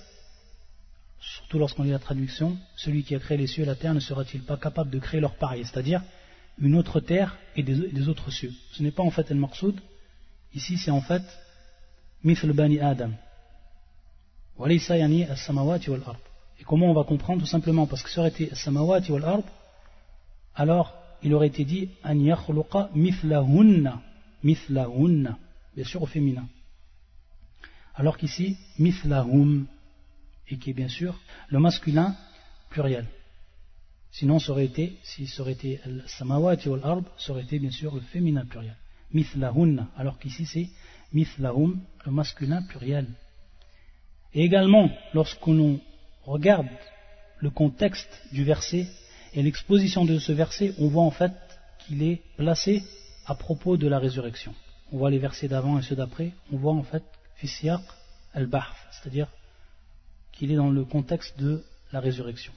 [1.20, 4.00] surtout lorsqu'on lit la traduction, celui qui a créé les cieux et la terre ne
[4.00, 6.02] sera-t-il pas capable de créer leur pareil, c'est-à-dire
[6.60, 8.52] une autre terre et des, autres cieux.
[8.74, 9.80] Ce n'est pas en fait El Marsoud,
[10.54, 11.24] ici c'est en fait
[12.24, 13.12] Mithl Bani Adam.
[16.60, 17.86] Et comment on va comprendre Tout simplement?
[17.86, 19.44] Parce que ça aurait été Samawati wal Ard,
[20.56, 24.02] alors il aurait été dit An yakhluqa mithlahunna,
[24.44, 25.38] mithlahunna,
[25.76, 26.48] bien sûr au féminin.
[27.96, 29.68] Alors qu'ici, mithlahum,
[30.50, 32.16] et qui est bien sûr le masculin
[32.70, 33.06] pluriel.
[34.12, 36.70] Sinon, ça aurait été, si ça aurait été samawati
[37.18, 38.76] ça aurait été bien sûr le féminin pluriel.
[39.14, 40.70] Mithlahun, alors qu'ici c'est
[41.14, 43.08] mithlahum, le masculin pluriel.
[44.34, 45.80] Et également, lorsqu'on
[46.24, 46.68] regarde
[47.40, 48.88] le contexte du verset
[49.34, 51.34] et l'exposition de ce verset, on voit en fait
[51.80, 52.84] qu'il est placé
[53.26, 54.54] à propos de la résurrection.
[54.92, 57.04] On voit les versets d'avant et ceux d'après, on voit en fait
[57.36, 57.82] Fisiyaq
[58.34, 59.28] al-Bahf, c'est-à-dire
[60.32, 62.54] qu'il est dans le contexte de la résurrection.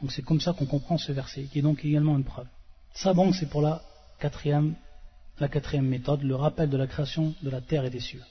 [0.00, 2.46] Donc c'est comme ça qu'on comprend ce verset, qui est donc également une preuve.
[2.94, 3.82] Ça, bon, c'est pour la
[4.18, 4.74] quatrième,
[5.38, 8.22] la quatrième méthode, le rappel de la création de la terre et des cieux.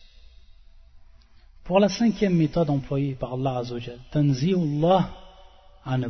[1.63, 5.10] Pour la cinquième méthode employée par Allah Azzawajal, Tanzi'ullah
[5.86, 6.04] an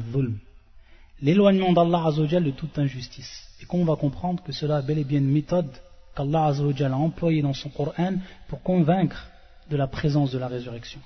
[1.21, 3.47] l'éloignement d'Allah Azzawajal de toute injustice.
[3.61, 5.71] Et qu'on va comprendre que cela est bel et bien une méthode
[6.15, 8.15] qu'Allah Azzawajal a employée dans son Coran
[8.47, 9.27] pour convaincre
[9.69, 10.99] de la présence de la résurrection.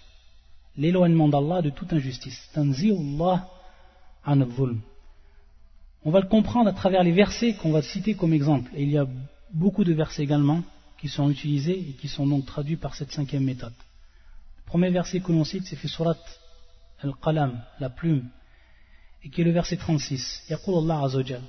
[0.78, 2.50] l'éloignement d'Allah de toute injustice.
[2.54, 3.48] Tanzi'ullah
[4.26, 4.42] an
[6.04, 8.72] On va le comprendre à travers les versets qu'on va citer comme exemple.
[8.76, 9.08] Et il y a
[9.54, 10.64] beaucoup de versets également
[11.00, 13.74] qui sont utilisés et qui sont donc traduits par cette cinquième méthode.
[14.58, 16.16] Le premier verset que l'on cite, c'est fait surat
[17.02, 18.28] al-qalam, la plume,
[19.25, 20.43] et qui est le verset 36.
[20.51, 21.43] يقول الله عز وجل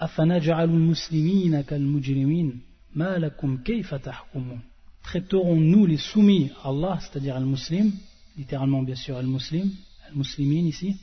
[0.00, 2.60] أفنجعل المسلمين كالمجرمين
[2.94, 4.60] ما لكم كيف تحكمون
[5.04, 7.92] Traiterons-nous les soumis à Allah, c'est-à-dire al-muslim,
[8.38, 9.70] littéralement bien sûr al-muslim,
[10.08, 10.96] al-muslimin ici,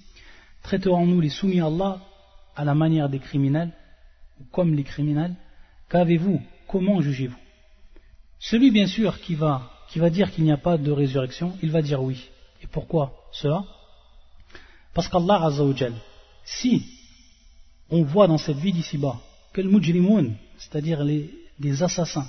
[0.64, 2.02] traiterons-nous les soumis à Allah
[2.56, 3.72] à la manière des criminels,
[4.40, 5.36] ou comme les criminels
[5.90, 7.38] Qu'avez-vous Comment jugez-vous
[8.40, 11.70] Celui bien sûr qui va, qui va dire qu'il n'y a pas de résurrection, il
[11.70, 12.30] va dire oui.
[12.64, 13.66] Et pourquoi cela
[14.97, 15.93] Parce qu'Allah Azzawajal,
[16.47, 16.83] si
[17.91, 19.21] on voit dans cette vie d'ici-bas
[19.53, 22.27] que le mujrimoun, c'est-à-dire les, assassins,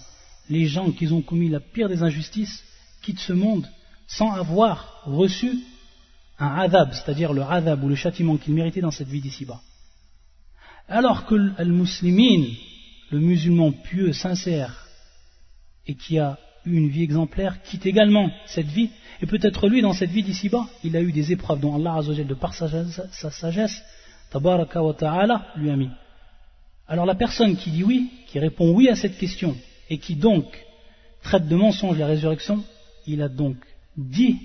[0.50, 2.62] les gens qui ont commis la pire des injustices,
[3.02, 3.66] quittent ce monde
[4.06, 5.50] sans avoir reçu
[6.40, 9.62] un adab, c'est-à-dire le adab ou le châtiment qu'ils méritaient dans cette vie d'ici-bas.
[10.90, 12.50] Alors que le muslimin,
[13.12, 14.88] le musulman pieux, sincère,
[15.86, 16.38] et qui a
[16.74, 18.90] une vie exemplaire, quitte également cette vie,
[19.22, 22.28] et peut-être lui, dans cette vie d'ici-bas, il a eu des épreuves dont Allah Azzawajal,
[22.28, 22.68] de par sa,
[23.12, 23.82] sa sagesse,
[24.32, 25.90] ta'ala, lui a mis.
[26.88, 29.56] Alors la personne qui dit oui, qui répond oui à cette question,
[29.90, 30.46] et qui donc
[31.22, 32.64] traite de mensonge la résurrection,
[33.06, 33.58] il a donc
[33.98, 34.40] dit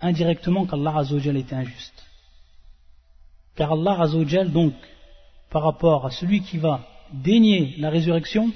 [0.00, 2.04] indirectement qu'Allah Azzawajal était injuste.
[3.56, 4.74] Car Allah Azzawajal, donc,
[5.50, 8.52] par rapport à celui qui va dénier la résurrection,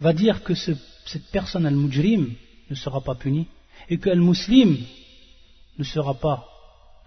[0.00, 2.34] va dire que cette personne al-mujrim
[2.70, 3.46] ne sera pas punie
[3.88, 4.78] et que al-muslim
[5.78, 6.46] ne sera pas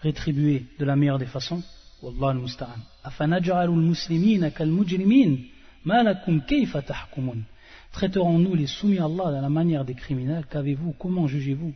[0.02, 1.64] rétribué de la meilleure des façons.
[2.02, 2.80] Wallah al-musta'an.
[3.04, 5.38] al-muslimina kal-mujrimin
[5.86, 6.84] ma lakum kayfa.
[7.92, 10.46] Traiterons-nous les soumis à Allah de la manière des criminels?
[10.50, 10.94] Qu'avez-vous?
[10.94, 11.74] Comment jugez-vous?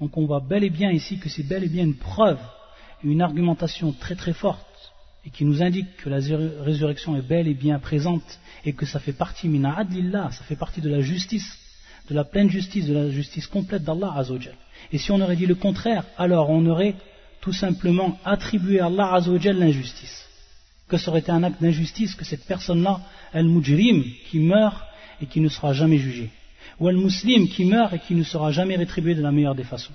[0.00, 2.38] Donc on voit bel et bien ici que c'est bel et bien une preuve,
[3.02, 4.67] une argumentation très très forte
[5.24, 6.18] et qui nous indique que la
[6.62, 9.76] résurrection est bel et bien présente et que ça fait partie mina
[10.30, 11.58] ça fait partie de la justice,
[12.08, 14.54] de la pleine justice, de la justice complète d'Allah azawajal.
[14.92, 16.94] Et si on aurait dit le contraire, alors on aurait
[17.40, 20.24] tout simplement attribué à Allah l'injustice.
[20.88, 23.00] Que été un acte d'injustice que cette personne-là,
[23.34, 24.82] al-mujrim, qui meurt
[25.20, 26.30] et qui ne sera jamais jugé.
[26.80, 29.92] Ou al-muslim qui meurt et qui ne sera jamais rétribué de la meilleure des façons.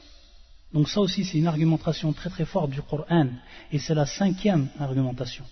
[0.73, 3.27] Donc ça aussi c'est une argumentation très très forte du Coran
[3.71, 5.45] et c'est la cinquième argumentation.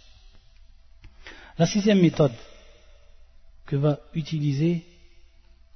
[1.60, 2.34] La sixième méthode
[3.68, 4.84] que va utiliser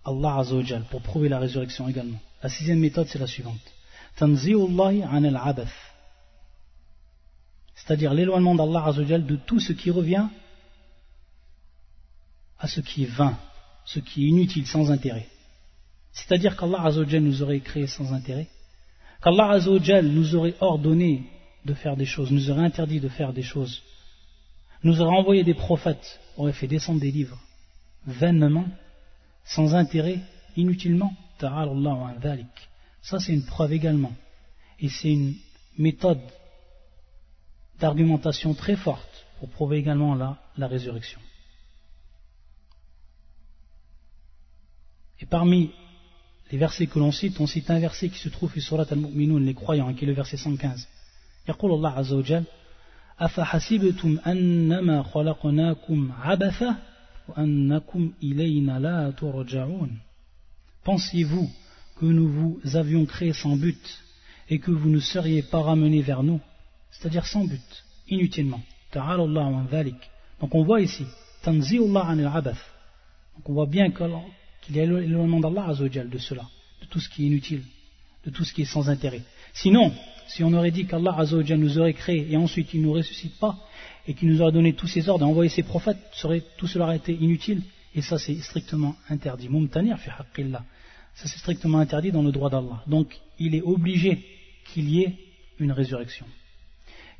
[0.03, 2.19] Allah Azzawajal pour prouver la résurrection également.
[2.41, 3.61] La sixième méthode c'est la suivante.
[7.75, 10.27] C'est-à-dire l'éloignement d'Allah Azzawajal de tout ce qui revient
[12.57, 13.37] à ce qui est vain,
[13.85, 15.27] ce qui est inutile, sans intérêt.
[16.13, 18.47] C'est-à-dire qu'Allah Azzawajal nous aurait créé sans intérêt
[19.21, 21.23] qu'Allah Azzawajal nous aurait ordonné
[21.65, 23.81] de faire des choses, nous aurait interdit de faire des choses,
[24.83, 27.39] nous aurait envoyé des prophètes, aurait fait descendre des livres,
[28.05, 28.65] vainement,
[29.43, 30.19] sans intérêt,
[30.55, 31.13] inutilement.
[33.01, 34.13] Ça c'est une preuve également.
[34.79, 35.35] Et c'est une
[35.77, 36.21] méthode
[37.79, 41.19] d'argumentation très forte pour prouver également la, la résurrection.
[45.19, 45.71] Et parmi
[46.50, 49.40] les versets que l'on cite, on cite un verset qui se trouve sur Surat al-Mu'minun,
[49.40, 50.86] les croyants, qui est le verset 115.
[51.48, 52.44] يقول الله عز وجل
[53.20, 56.76] أفحسبتم أنما خلقناكم عبثا
[57.28, 59.98] وأنكم إلينا لا ترجعون
[60.84, 61.50] Pensiez-vous
[61.96, 64.02] que nous vous avions créé sans but
[64.48, 66.40] et que vous ne seriez pas ramenés vers nous
[66.90, 68.60] C'est-à-dire sans but, inutilement.
[68.92, 71.04] تعالى الله عن ذلك Donc on voit ici,
[71.42, 72.58] تنزيه الله عن العبث.
[73.36, 74.04] Donc on voit bien que
[74.65, 76.43] qu'il y a l'éloignement d'Allah de cela,
[76.81, 77.61] de tout ce qui est inutile,
[78.25, 79.21] de tout ce qui est sans intérêt.
[79.53, 79.93] Sinon,
[80.27, 83.57] si on aurait dit qu'Allah nous aurait créé et ensuite il ne nous ressuscite pas
[84.07, 85.97] et qu'il nous aurait donné tous ses ordres et envoyé ses prophètes,
[86.57, 87.61] tout cela aurait été inutile
[87.93, 89.49] et ça c'est strictement interdit.
[91.13, 92.83] Ça c'est strictement interdit dans le droit d'Allah.
[92.87, 94.23] Donc il est obligé
[94.65, 95.15] qu'il y ait
[95.59, 96.25] une résurrection.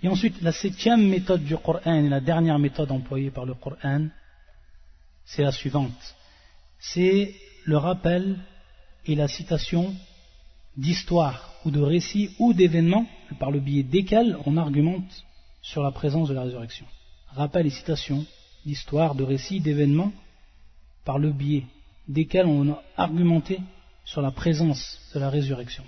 [0.04, 4.08] Et ensuite, la septième méthode du Coran et la dernière méthode employée par le Coran,
[5.24, 6.16] c'est la suivante
[6.80, 7.34] c'est
[7.66, 8.40] le rappel
[9.06, 9.94] et la citation
[10.78, 13.08] d'histoires ou de récits ou d'événements
[13.40, 15.26] par le biais desquels on argumente
[15.62, 16.86] sur la présence de la résurrection.
[17.30, 18.26] Rappel et citation
[18.66, 20.12] d'histoires, de récits, d'événements
[21.04, 21.66] par le biais
[22.08, 23.60] desquels on a argumenté
[24.04, 25.84] sur la présence de la résurrection.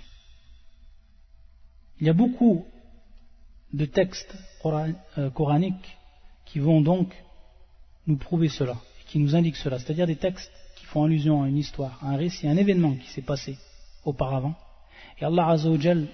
[2.00, 2.66] Il y a beaucoup
[3.72, 5.96] de textes euh, coraniques
[6.44, 7.14] qui vont donc
[8.06, 10.52] nous prouver cela, qui nous indiquent cela, c'est-à-dire des textes
[10.88, 13.58] font allusion à une histoire, à un récit, à un événement qui s'est passé
[14.04, 14.54] auparavant.
[15.20, 16.06] Et Allah Azzawajal,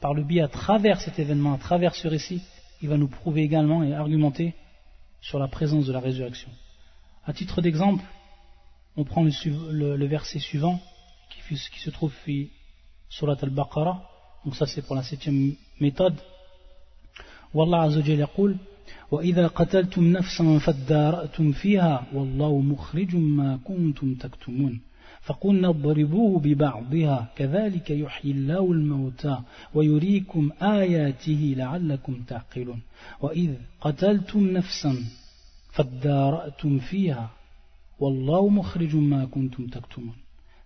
[0.00, 2.42] par le biais à travers cet événement, à travers ce récit,
[2.82, 4.54] il va nous prouver également et argumenter
[5.20, 6.50] sur la présence de la résurrection.
[7.24, 8.02] À titre d'exemple,
[8.96, 10.80] on prend le, verset suivant
[11.30, 12.46] qui, se trouve sur
[13.08, 14.02] Surat al-Baqarah.
[14.44, 16.18] Donc ça c'est pour la septième méthode.
[17.54, 18.56] Wallah Azzawajal yaqul
[19.10, 24.80] وإذا قتلتم نفسا فادارأتم فيها والله مخرج ما كنتم تكتمون.
[25.22, 29.38] فقلنا اضربوه ببعضها كذلك يحيي الله الموتى
[29.74, 32.80] ويريكم آياته لعلكم تعقلون.
[33.20, 35.04] وإذ قتلتم نفسا
[35.72, 37.30] فادارأتم فيها
[38.00, 40.14] والله مخرج ما كنتم تكتمون.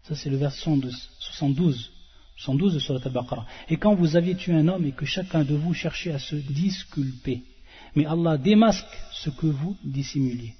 [0.08, 1.90] Ça c'est le verset 72,
[2.36, 3.46] 112 de al-Baqarah.
[3.68, 6.36] Et quand vous aviez tué un homme et que chacun de vous cherchait à se
[6.36, 7.42] disculper,
[7.94, 10.54] mais Allah démasque ce que vous dissimuliez.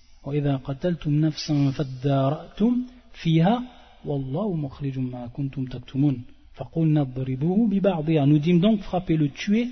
[8.29, 9.69] Nous dîmes donc frapper le tuer,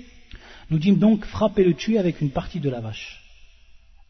[0.69, 3.21] nous donc frapper le tuer avec une partie de la vache.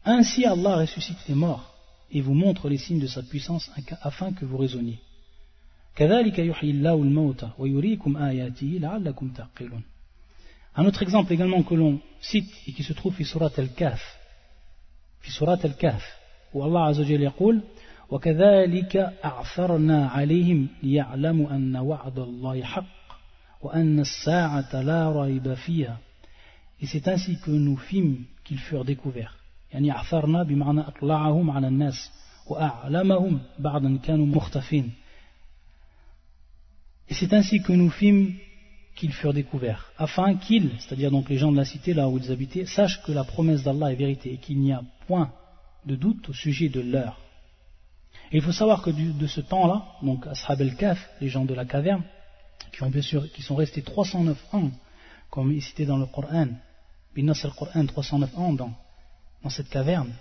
[0.04, 1.74] Ainsi Allah ressuscite les morts
[2.10, 3.70] et vous montre les signes de sa puissance
[4.02, 4.98] afin que vous raisonniez.
[10.76, 14.02] Un autre exemple également que l'on cite et qui se trouve في سورة الكهف
[15.20, 16.02] في سورة الكهف
[16.52, 17.60] où Allah عز وجل يقول
[18.10, 22.84] وكذلك أعثرنا عليهم ليعلموا أن وعد الله حق
[23.62, 25.98] وأن الساعة لا ريب فيها
[26.80, 29.36] Et c'est ainsi que nous fîmes qu'ils furent découverts.
[29.72, 32.10] يعني أعثرنا بمعنى أطلعهم على الناس
[32.50, 34.92] وأعلمهم بعد أن كانوا مختفين.
[37.08, 38.34] Et c'est ainsi que nous fîmes
[38.96, 42.30] qu'ils furent découverts, afin qu'ils, c'est-à-dire donc les gens de la cité là où ils
[42.30, 45.32] habitaient, sachent que la promesse d'Allah est vérité et qu'il n'y a point
[45.84, 47.18] de doute au sujet de l'heure.
[48.32, 51.64] Et il faut savoir que de ce temps-là, donc Ashab el-Kaf, les gens de la
[51.64, 52.04] caverne,
[52.72, 54.70] qui, ont bien sûr, qui sont restés 309 ans,
[55.30, 56.48] comme il cité dans le Coran,
[57.14, 58.72] Binas al-Quran, 309 ans dans,
[59.42, 60.12] dans cette caverne.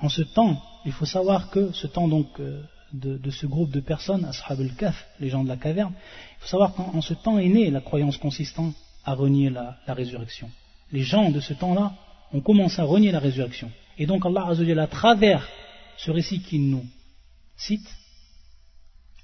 [0.00, 3.80] En ce temps, il faut savoir que ce temps donc euh, de, ce groupe de
[3.80, 7.48] personnes, Ashab el-Kaf, les gens de la caverne, il faut savoir qu'en ce temps est
[7.48, 8.72] née la croyance consistant
[9.04, 10.50] à renier la, résurrection.
[10.92, 11.94] Les gens de ce temps-là
[12.32, 13.70] ont commencé à renier la résurrection.
[13.98, 15.46] Et donc Allah à travers
[15.96, 16.86] ce récit qu'il nous
[17.56, 17.88] cite,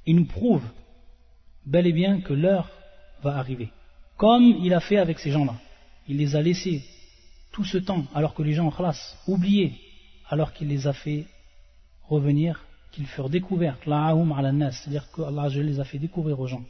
[0.05, 0.63] il nous prouve
[1.65, 2.71] bel et bien que l'heure
[3.23, 3.71] va arriver.
[4.17, 5.55] Comme il a fait avec ces gens-là.
[6.09, 6.85] Il les a laissés
[7.53, 9.73] tout ce temps, alors que les gens en classe, oubliés,
[10.29, 11.27] alors qu'il les a fait
[12.03, 12.66] revenir,
[12.97, 16.65] qu'ils furent découverts, c'est-à-dire que Allah les a fait découvrir aux gens,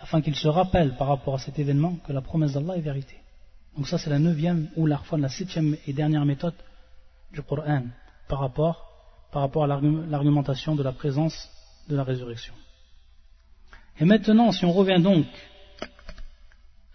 [0.00, 3.14] afin qu'ils se rappellent par rapport à cet événement que la promesse d'Allah est vérité.
[3.76, 6.54] Donc ça c'est la neuvième ou la, la septième et dernière méthode
[7.32, 7.84] du Coran
[8.28, 8.88] par rapport
[9.30, 11.48] par rapport à l'argumentation de la présence
[11.88, 12.54] de la résurrection.
[14.00, 15.26] Et maintenant, si on revient donc,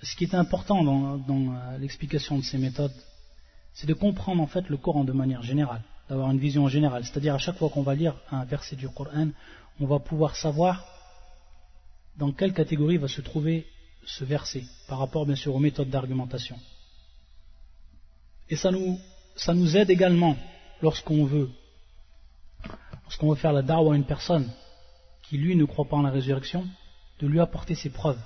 [0.02, 2.92] ce qui est important dans, euh, l'explication de ces méthodes,
[3.74, 7.04] c'est de comprendre en fait le Coran de manière générale, d'avoir une vision générale.
[7.06, 9.30] C'est-à-dire à chaque fois qu'on va lire un verset du Coran,
[9.80, 10.86] on va pouvoir savoir
[12.18, 13.66] dans quelle catégorie va se trouver
[14.06, 16.58] ce verset, par rapport bien sûr aux méthodes d'argumentation.
[18.50, 19.00] Et ça nous,
[19.36, 20.38] ça nous aide également
[20.82, 21.50] lorsqu'on veut
[23.04, 24.52] lorsqu'on veut faire la darwa à une personne
[25.24, 26.66] qui lui ne croit pas en la résurrection,
[27.20, 28.20] de lui apporter ses preuves.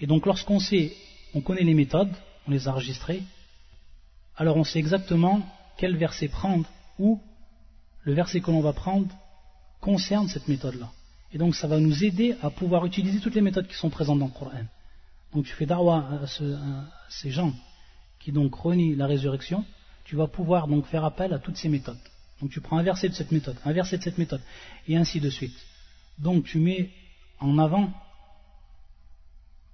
[0.00, 0.92] Et donc lorsqu'on sait,
[1.34, 2.12] on connaît les méthodes,
[2.46, 3.22] on les a enregistrées,
[4.36, 5.40] alors on sait exactement
[5.78, 6.68] quel verset prendre
[6.98, 7.20] ou
[8.02, 9.14] le verset que l'on va prendre
[9.80, 10.90] concerne cette méthode-là.
[11.32, 14.18] Et donc ça va nous aider à pouvoir utiliser toutes les méthodes qui sont présentes
[14.18, 14.64] dans le Coran.
[15.32, 16.26] Donc tu fais darwa à,
[17.08, 17.52] ces gens
[18.20, 19.64] qui donc renient la résurrection,
[20.04, 21.98] tu vas pouvoir donc faire appel à toutes ces méthodes.
[22.40, 24.40] Donc tu prends un verset de cette méthode, un verset de cette méthode,
[24.86, 25.56] et ainsi de suite.
[26.18, 26.90] Donc tu mets
[27.40, 27.92] en avant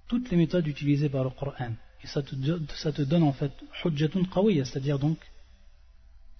[0.07, 1.73] toutes les méthodes utilisées par le Coran.
[2.03, 3.51] Et ça te, donne en fait
[3.83, 5.17] c'est-à-dire donc,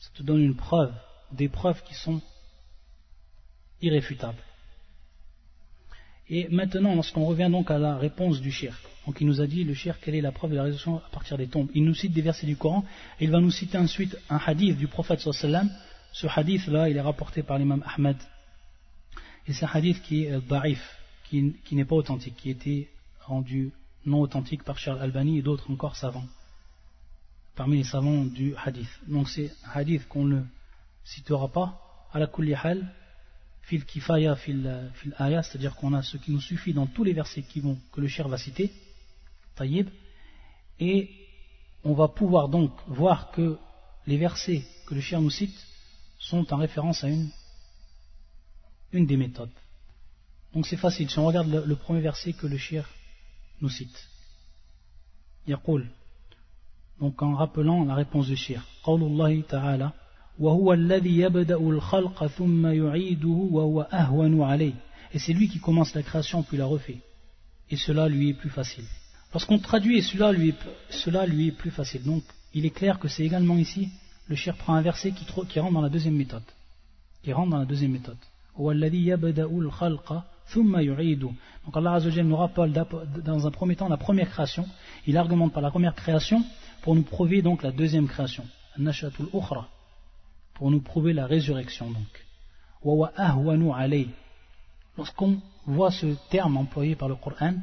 [0.01, 0.93] ça te donne une preuve,
[1.31, 2.21] des preuves qui sont
[3.81, 4.43] irréfutables.
[6.27, 9.63] Et maintenant, lorsqu'on revient donc à la réponse du shirk, donc il nous a dit,
[9.63, 11.69] le shirk, quelle est la preuve de la résurrection à partir des tombes?
[11.75, 12.83] Il nous cite des versets du Coran,
[13.19, 15.69] et il va nous citer ensuite un hadith du prophète sallallahu
[16.13, 18.17] ce hadith-là, il est rapporté par l'imam Ahmed.
[19.47, 20.81] Et c'est un hadith qui est baif,
[21.29, 22.89] qui, n'est pas authentique, qui a été
[23.21, 23.71] rendu
[24.05, 26.25] non authentique par Charles Albani et d'autres encore savants,
[27.60, 28.88] parmi les savants du hadith.
[29.06, 30.42] Donc c'est un hadith qu'on ne
[31.04, 31.80] citera pas,
[32.12, 32.92] à la kulli hal,
[33.62, 37.12] fil kifaya fil, fil aya, c'est-à-dire qu'on a ce qui nous suffit dans tous les
[37.12, 38.72] versets qui vont, que le cher va citer,
[39.54, 39.88] taïb,
[40.78, 41.10] et
[41.84, 43.58] on va pouvoir donc voir que
[44.06, 45.56] les versets que le cher nous cite
[46.18, 47.30] sont en référence à une,
[48.92, 49.50] une des méthodes.
[50.52, 52.88] Donc c'est facile, si on regarde le, premier verset que le shir
[53.60, 54.08] nous cite.
[55.48, 55.86] يقول
[57.00, 59.90] donc en rappelant la réponse du shir قول الله تعالى
[60.38, 64.74] وهو الذي يبدأ الخلق ثم يعيده وهو أهون عليه
[65.12, 66.98] et c'est lui qui commence la création puis la refait
[67.70, 68.84] et cela lui est plus facile
[69.32, 70.58] lorsqu'on traduit cela lui, est,
[70.90, 72.22] cela lui est plus facile donc
[72.54, 73.88] il est clair que c'est également ici
[74.28, 76.48] le shir prend un verset qui, qui rentre dans la deuxième méthode
[77.22, 78.18] qui rentre dans la deuxième méthode
[81.66, 82.72] donc Allah Azzawajal nous rappelle
[83.24, 84.64] dans un premier temps la première création.
[85.06, 86.44] Il argumente par la première création
[86.81, 88.45] pour nous prouver donc la deuxième création.
[90.53, 92.25] Pour nous prouver la résurrection donc.
[94.97, 97.53] Lorsqu'on voit ce terme employé par le Coran,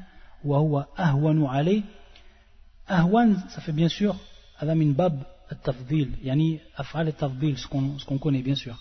[2.86, 4.16] ahwan ça fait bien sûr
[4.62, 8.76] min bab at-tafdil, yani af'al at-tafdil, ce qu'on connaît bien sûr.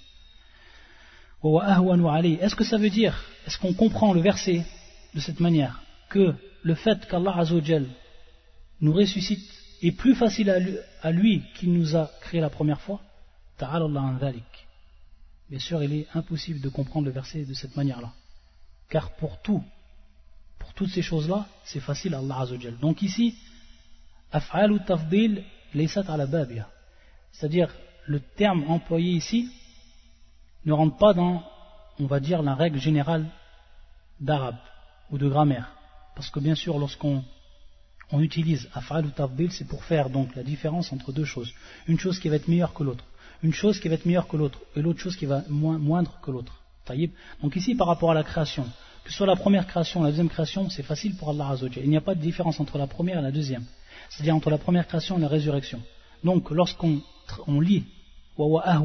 [1.44, 3.16] Est-ce que ça veut dire,
[3.46, 4.66] est-ce qu'on comprend le verset
[5.14, 6.34] de cette manière, que
[6.64, 7.44] le fait qu'Allah
[8.82, 13.02] nous ressuscite est plus facile à lui, qu'il nous a créé la première fois
[15.50, 18.14] Bien sûr, il est impossible de comprendre le verset de cette manière-là.
[18.90, 19.64] Car pour tout,
[20.60, 22.78] pour toutes ces choses-là, c'est facile à Allah Azzawajal.
[22.78, 23.36] Donc ici,
[24.32, 25.44] af'al tafdil
[27.32, 27.74] C'est-à-dire,
[28.06, 29.50] le terme employé ici,
[30.66, 31.44] ne rentre pas dans,
[32.00, 33.26] on va dire, la règle générale
[34.20, 34.58] d'arabe
[35.10, 35.74] ou de grammaire.
[36.16, 37.24] Parce que bien sûr, lorsqu'on
[38.12, 41.54] on utilise af'al ou tafdil, c'est pour faire donc la différence entre deux choses.
[41.88, 43.04] Une chose qui va être meilleure que l'autre.
[43.44, 44.60] Une chose qui va être meilleure que l'autre.
[44.76, 46.62] Et l'autre chose qui va être moindre que l'autre.
[47.42, 48.66] Donc ici, par rapport à la création,
[49.04, 51.84] que ce soit la première création ou la deuxième création, c'est facile pour Allah Azzawajal.
[51.84, 53.66] Il n'y a pas de différence entre la première et la deuxième.
[54.10, 55.82] C'est-à-dire entre la première création et la résurrection.
[56.24, 57.02] Donc, lorsqu'on
[57.48, 57.84] on lit,
[58.38, 58.82] wa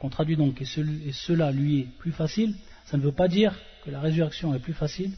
[0.00, 2.54] qu'on traduit donc et, cela lui est plus facile,
[2.86, 3.54] ça ne veut pas dire
[3.84, 5.12] que la résurrection est plus facile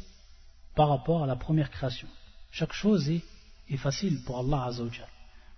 [0.77, 2.09] par rapport à la première création.
[2.55, 5.09] Chaque chose est, facile pour Allah Azzawajal.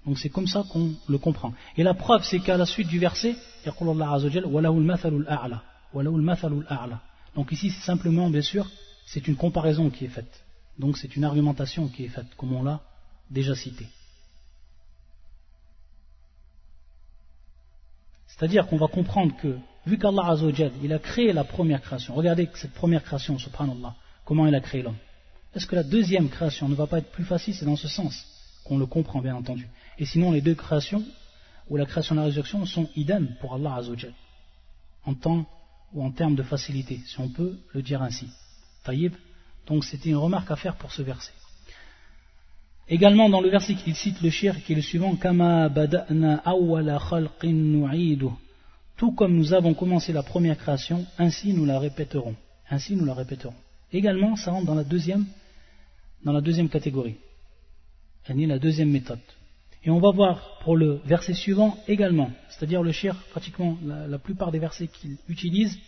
[0.06, 1.52] Donc c'est comme ça qu'on le comprend.
[1.76, 3.36] Et la preuve, c'est qu'à la suite du verset,
[7.34, 8.66] donc ici, c'est simplement, bien sûr,
[9.04, 10.42] c'est une comparaison qui est faite.
[10.78, 12.80] Donc c'est une argumentation qui est faite, comme on l'a
[13.30, 13.86] déjà cité.
[18.26, 22.48] C'est-à-dire qu'on va comprendre que, vu qu'Allah Azzawajal, il a créé la première création, regardez
[22.54, 23.94] cette première création, subhanallah,
[24.24, 24.96] comment il a créé l'homme.
[25.56, 28.26] Est-ce que la deuxième création ne va pas être plus facile C'est dans ce sens
[28.64, 29.66] qu'on le comprend, bien entendu.
[29.98, 31.02] Et sinon, les deux créations,
[31.70, 34.12] ou la création et la résurrection, sont idem pour Allah Azzawajal,
[35.06, 35.46] en temps
[35.94, 38.28] ou en termes de facilité, si on peut le dire ainsi.
[38.84, 39.14] Taïb,
[39.66, 41.32] donc c'était une remarque à faire pour ce verset.
[42.88, 46.98] Également dans le verset qu'il cite le shir qui est le suivant Kama bada'na awwala
[46.98, 47.88] khalqin
[48.96, 52.36] Tout comme nous avons commencé la première création, ainsi nous la répéterons.
[52.68, 53.54] Ainsi nous la répéterons.
[53.92, 55.24] Également, ça rentre dans la deuxième,
[56.24, 57.16] dans la deuxième catégorie.
[58.28, 59.20] est la deuxième méthode.
[59.84, 64.50] Et on va voir pour le verset suivant également, c'est-à-dire le shir, pratiquement la, plupart
[64.50, 65.78] des versets qu'il utilise,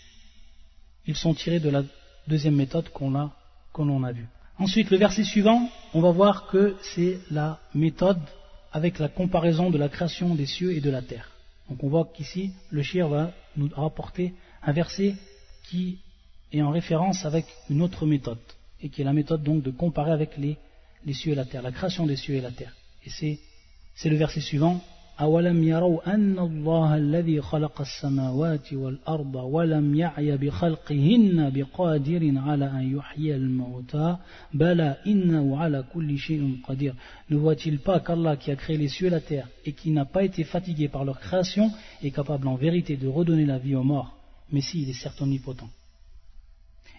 [1.07, 1.83] ils sont tirés de la
[2.29, 3.35] deuxième méthode qu'on a,
[3.75, 4.29] a vue.
[4.59, 8.21] Ensuite, le verset suivant, on va voir que c'est la méthode
[8.73, 11.31] avec la comparaison de la création des cieux et de la terre.
[11.69, 15.15] Donc on voit qu'ici, le shir va nous rapporter un verset
[15.65, 15.99] qui
[16.53, 18.39] est en référence avec une autre méthode,
[18.82, 20.58] et qui est la méthode donc de comparer avec les,
[21.06, 22.76] les cieux et la terre, la création des cieux et la terre.
[23.06, 23.40] Et
[23.96, 24.82] c'est le verset suivant,
[25.22, 33.36] أولم يروا أن الله الذي خلق السماوات والأرض ولم يعي بخلقهن بقادر على أن يحيي
[33.36, 34.18] الموتى
[34.54, 36.96] بلى إنه على كل شيء قدير
[37.30, 40.06] Ne voit-il pas qu'Allah qui a créé les cieux et la terre et qui n'a
[40.06, 41.72] pas été fatigué par leur création
[42.02, 44.18] est capable en vérité de redonner la vie aux morts
[44.52, 45.70] Mais si, il est certes omnipotent.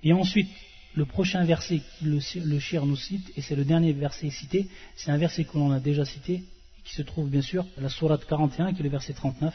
[0.03, 0.49] Et ensuite,
[0.96, 5.12] le prochain verset que le, shir nous cite, et c'est le dernier verset cité, c'est
[5.12, 6.44] un verset que l'on a déjà cité,
[6.84, 9.54] qui se trouve bien sûr à la sourate 41 qui est le verset 39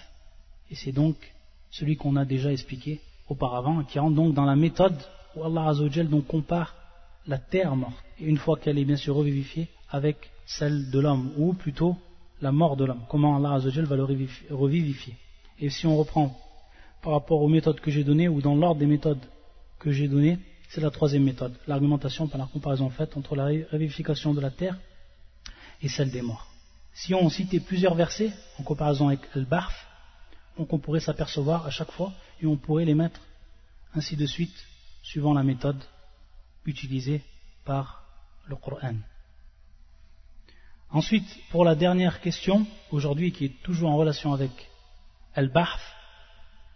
[0.70, 1.16] et c'est donc
[1.70, 4.96] celui qu'on a déjà expliqué auparavant qui rentre donc dans la méthode
[5.34, 6.76] où Allah Azzawajal donc compare
[7.26, 11.54] la terre morte une fois qu'elle est bien sûr revivifiée avec celle de l'homme ou
[11.54, 11.96] plutôt
[12.40, 13.02] la mort de l'homme.
[13.08, 14.04] Comment Allah Azzawajal va le
[14.50, 15.16] revivifier.
[15.58, 16.38] Et si on reprend
[17.02, 19.24] par rapport aux méthodes que j'ai données ou dans l'ordre des méthodes
[19.80, 20.38] que j'ai données
[20.73, 24.77] c'est la troisième méthode l'argumentation par la comparaison faite entre la revivification de la terre
[25.81, 26.49] et celle des morts
[26.93, 29.87] si on citait plusieurs versets en comparaison avec le barf,
[30.57, 32.11] donc on pourrait s'apercevoir à chaque fois
[32.41, 33.21] et on pourrait les mettre
[33.93, 34.55] ainsi de suite
[35.01, 35.81] suivant la méthode
[36.65, 37.21] utilisée
[37.65, 38.03] par
[38.47, 38.95] le Coran.
[40.91, 44.51] Ensuite, pour la dernière question, aujourd'hui qui est toujours en relation avec
[45.35, 45.79] al-Bahf,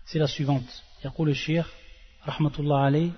[0.05, 0.83] c'est la suivante.
[1.05, 1.67] يقول الشيخ
[2.27, 3.11] رحمة الله عليه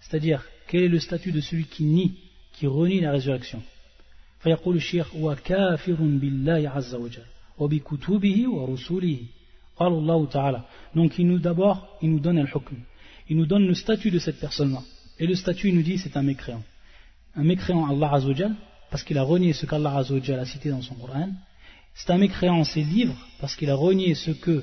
[0.00, 2.14] c'est-à-dire quel est le statut de celui qui nie
[2.52, 3.62] qui renie la résurrection
[4.40, 7.22] فيقول الشيخ وكافر بالله عز وجل
[7.58, 9.18] وبكتبه ورسوله
[9.76, 10.62] قال الله تعالى
[10.94, 12.76] donc il nous d'abord il nous donne le hukm
[13.28, 14.82] il nous donne le statut de cette personne là
[15.18, 16.62] et le statut il nous dit c'est un mécréant
[17.34, 18.54] un mécréant Allah Azzawajal
[18.90, 21.30] parce qu'il a renié ce qu'Allah Azzawajal a cité dans son Coran
[21.94, 24.62] c'est un mécréant en ses livres parce qu'il a renié ce que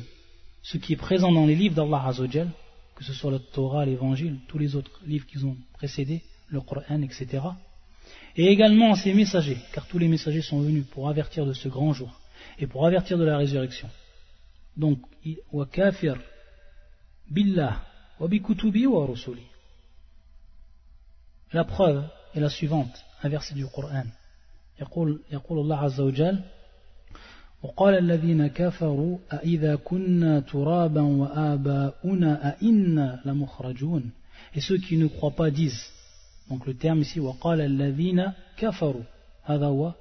[0.62, 2.50] ce qui est présent dans les livres d'Allah Azzawajal
[2.98, 7.02] que ce soit le Torah, l'Évangile, tous les autres livres qui ont précédé, le Coran,
[7.02, 7.44] etc.
[8.36, 11.94] Et également ses messagers, car tous les messagers sont venus pour avertir de ce grand
[11.94, 12.20] jour
[12.60, 13.90] et pour avertir de la résurrection.
[14.78, 15.00] Donc,
[15.52, 16.18] wa kafir
[17.30, 17.84] billah
[18.20, 19.44] wa bikutubi wa rusuli.
[21.52, 24.06] La preuve est la suivante, un verset du Coran.
[24.82, 26.44] يقول, يقول الله عز وجل
[27.64, 34.12] وقال الذين كفروا أئذا كنا ترابا وآباؤنا أئنا لمخرجون
[34.56, 35.86] Et ceux qui ne croient pas disent,
[36.50, 39.04] donc le terme ici, وقال الذين كفروا
[39.44, 39.94] هذا هو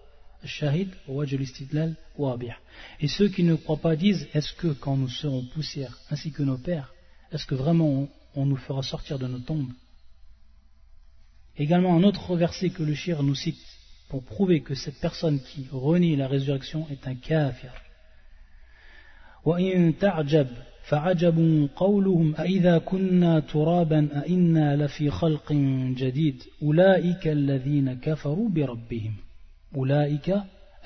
[0.44, 2.60] الشاهد ووجه الاستدلال واضح.
[3.00, 6.42] Et ceux qui ne croient pas disent, est-ce que quand nous serons poussières, ainsi que
[6.42, 6.92] nos pères,
[7.32, 9.72] est-ce que vraiment on, on nous fera sortir de nos tombes
[11.56, 13.60] Également un autre verset que le shir nous cite
[14.09, 17.71] Pour prouver que cette personne qui renie la résurrection est un kafir.
[19.45, 20.47] وإن تعجب
[20.83, 25.53] فعجب قولهم أإذا كنا ترابا أإنا لفي خلق
[25.97, 29.13] جديد أولئك الذين كفروا بربهم
[29.75, 30.35] أولئك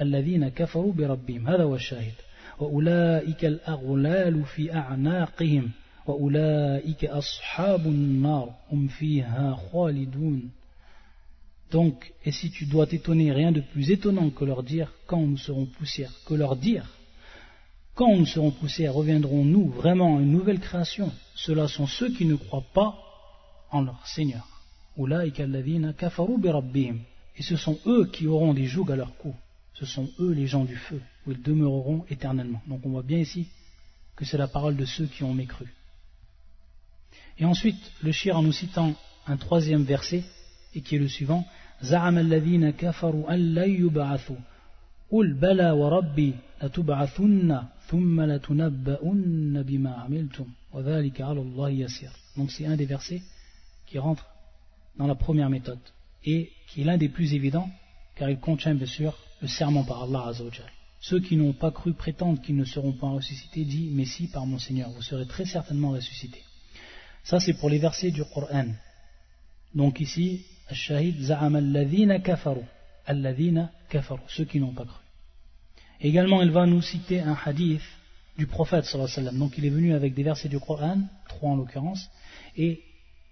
[0.01, 2.13] الذين كفروا بربهم هذا هو الشاهد
[2.59, 5.71] وأولئك الأغلال في أعناقهم
[6.07, 10.51] وأولئك أصحاب النار هم فيها خالدون
[11.71, 15.37] Donc, et si tu dois t'étonner, rien de plus étonnant que leur dire quand nous
[15.37, 16.85] serons poussières, que leur dire
[17.95, 22.35] quand nous serons poussières, reviendrons-nous vraiment à une nouvelle création Ceux-là sont ceux qui ne
[22.35, 22.97] croient pas
[23.69, 24.47] en leur Seigneur.
[27.37, 29.35] Et ce sont eux qui auront des jougs à leur cou.
[29.73, 32.61] Ce sont eux les gens du feu, où ils demeureront éternellement.
[32.67, 33.47] Donc on voit bien ici
[34.15, 35.65] que c'est la parole de ceux qui ont mécru.
[37.39, 38.93] Et ensuite, le shir en nous citant
[39.27, 40.23] un troisième verset,
[40.73, 41.45] et qui est le suivant
[41.82, 44.36] زعم الذين كفروا أن لن يبعثوا
[45.10, 52.76] قل بلى وربي لتبعثن ثم لتنبؤن بما عملتم وذلك على الله يسير donc c'est un
[52.76, 53.22] des versets
[53.86, 54.26] qui rentre
[54.98, 55.78] dans la première méthode
[56.24, 57.70] et qui est l'un des plus évidents
[58.16, 60.70] car il contient bien sûr le serment par Allah Azzawajal
[61.00, 64.46] ceux qui n'ont pas cru prétendent qu'ils ne seront pas ressuscités dit mais si par
[64.46, 66.42] mon Seigneur vous serez très certainement ressuscités
[67.22, 68.68] ça c'est pour les versets du Coran
[69.74, 72.64] donc ici الشهيد زعم الذين كفروا
[73.10, 75.00] الذين كفروا ceux qui n'ont pas cru
[76.00, 77.82] également il va nous citer un hadith
[78.36, 81.00] du prophète sallallahu alayhi wa sallam donc il est venu avec des versets du Coran
[81.28, 82.10] trois en l'occurrence
[82.56, 82.82] et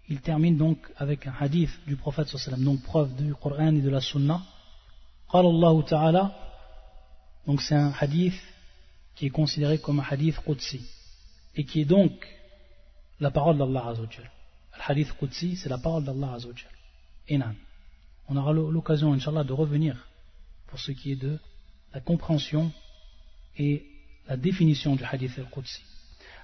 [0.09, 3.35] il termine donc avec un hadith du prophète sallallahu alayhi wa sallam donc preuve du
[3.35, 4.41] Coran et de la sunna
[5.29, 6.31] قال الله تعالى
[7.47, 8.41] donc c'est un hadith
[9.15, 10.81] qui est considéré comme un hadith qudsi
[11.57, 12.13] et qui est donc
[13.21, 14.31] la parole d'Allah Azzawajal.
[14.77, 16.71] Le hadith qudsi, c'est la parole d'Allah Azzawajal.
[18.30, 20.08] On aura l'occasion, Inch'Allah, de revenir
[20.68, 21.38] pour ce qui est de
[21.94, 22.72] la compréhension
[23.58, 23.84] et
[24.28, 25.82] la définition du hadith al-Qudsi.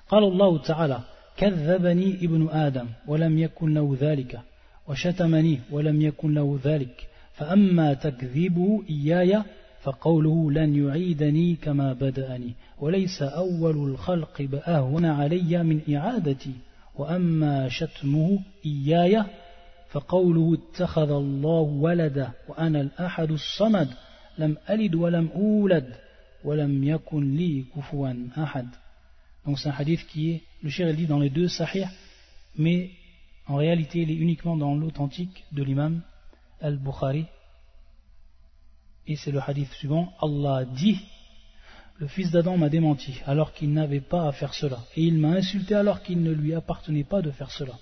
[0.09, 0.99] قال الله تعالى
[1.37, 4.39] كذبني ابن آدم ولم يكن له ذلك
[4.87, 9.43] وشتمني ولم يكن له ذلك فأما تكذيبه إياي
[9.81, 16.53] فقوله لن يعيدني كما بدأني وليس أول الخلق بأهون علي من إعادتي
[16.95, 19.23] وأما شتمه إياي
[19.90, 23.88] فقوله اتخذ الله ولدا وأنا الأحد الصمد
[24.38, 25.94] لم ألد ولم أولد
[26.44, 28.68] ولم يكن لي كفوا أحد
[29.46, 31.86] Donc c'est un hadith qui est, le cher dit dans les deux sahih,
[32.56, 32.90] mais
[33.46, 36.02] en réalité il est uniquement dans l'authentique de l'imam
[36.60, 37.24] al-Bukhari.
[39.06, 41.00] Et c'est le hadith suivant, Allah dit,
[41.96, 45.30] le fils d'Adam m'a démenti alors qu'il n'avait pas à faire cela, et il m'a
[45.30, 47.78] insulté alors qu'il ne lui appartenait pas de faire cela.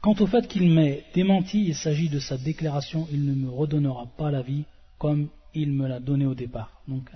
[0.00, 4.06] Quant au fait qu'il m'ait démenti, il s'agit de sa déclaration, il ne me redonnera
[4.16, 4.64] pas la vie
[4.96, 6.70] comme il me l'a donné au départ.
[6.86, 7.10] Donc,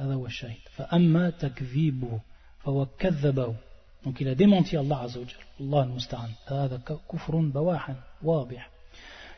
[4.05, 5.07] donc il a démenti Allah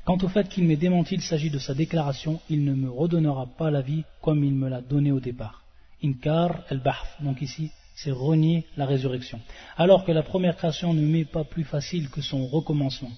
[0.05, 3.47] Quant au fait qu'il m'ait démenti, il s'agit de sa déclaration, il ne me redonnera
[3.47, 5.63] pas la vie comme il me l'a donné au départ.
[6.03, 7.21] Inkar al-bahth.
[7.21, 9.41] Donc ici, c'est renier la résurrection.
[9.77, 13.13] Alors que la première création ne m'est pas plus facile que son recommencement.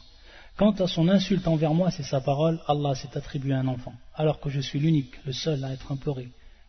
[0.56, 4.40] Quant à son insulte envers moi, c'est sa parole, Allah s'est attribué un enfant, alors
[4.40, 6.28] que je suis l'unique, le seul à être imploré,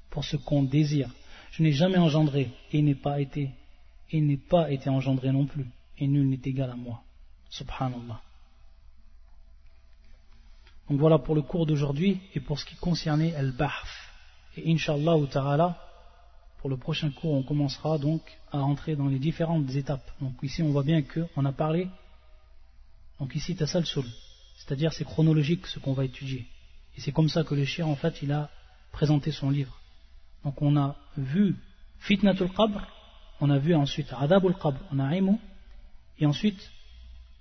[0.10, 1.10] pour ce qu'on désire.
[1.52, 3.52] Je n'ai jamais engendré, et n'ai pas été,
[4.12, 5.68] et n'ai pas été engendré non plus.
[6.00, 7.02] et nul n'est égal à moi.
[7.50, 8.22] Subhanallah.
[10.90, 14.12] Donc voilà pour le cours d'aujourd'hui et pour ce qui concernait Al-Bahf.
[14.58, 15.78] Et Inch'Allah ta'ala,
[16.60, 18.22] pour le prochain cours, on commencera donc
[18.52, 20.10] à rentrer dans les différentes étapes.
[20.22, 21.88] Donc ici, on voit bien qu'on a parlé,
[23.20, 24.06] donc ici, Tassal Sul,
[24.58, 26.46] c'est-à-dire c'est chronologique ce qu'on va étudier.
[26.96, 28.50] Et c'est comme ça que le chien, en fait, il a
[28.92, 29.80] présenté son livre.
[30.44, 31.56] Donc on a vu
[32.00, 32.88] Fitnatul Qabr,
[33.40, 35.38] on a vu ensuite Adabul Qabr, on a Aimu,
[36.20, 36.72] et ensuite,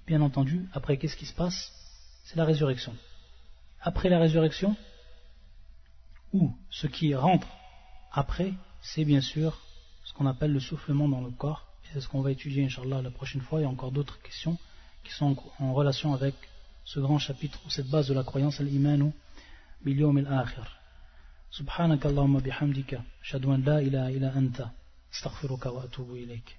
[0.07, 1.73] bien entendu, après qu'est-ce qui se passe?
[2.25, 2.95] C'est la résurrection.
[3.81, 4.77] Après la résurrection,
[6.33, 7.49] ou ce qui rentre
[8.13, 9.61] après, c'est bien sûr
[10.05, 11.67] ce qu'on appelle le soufflement dans le corps.
[11.85, 13.61] Et c'est ce qu'on va étudier, Inch'Allah, la prochaine fois.
[13.61, 14.59] Il y a encore d'autres questions
[15.07, 16.35] qui sont en relation avec
[16.85, 19.13] ce grand chapitre ou cette base de la croyance, l'imanu
[19.85, 20.67] biyawm al-akhir.
[21.51, 24.73] Subhanakallahumma bihamdika, shadwan la ilaha illa anta,
[25.13, 26.59] astaghfiruka wa atubu ilayk.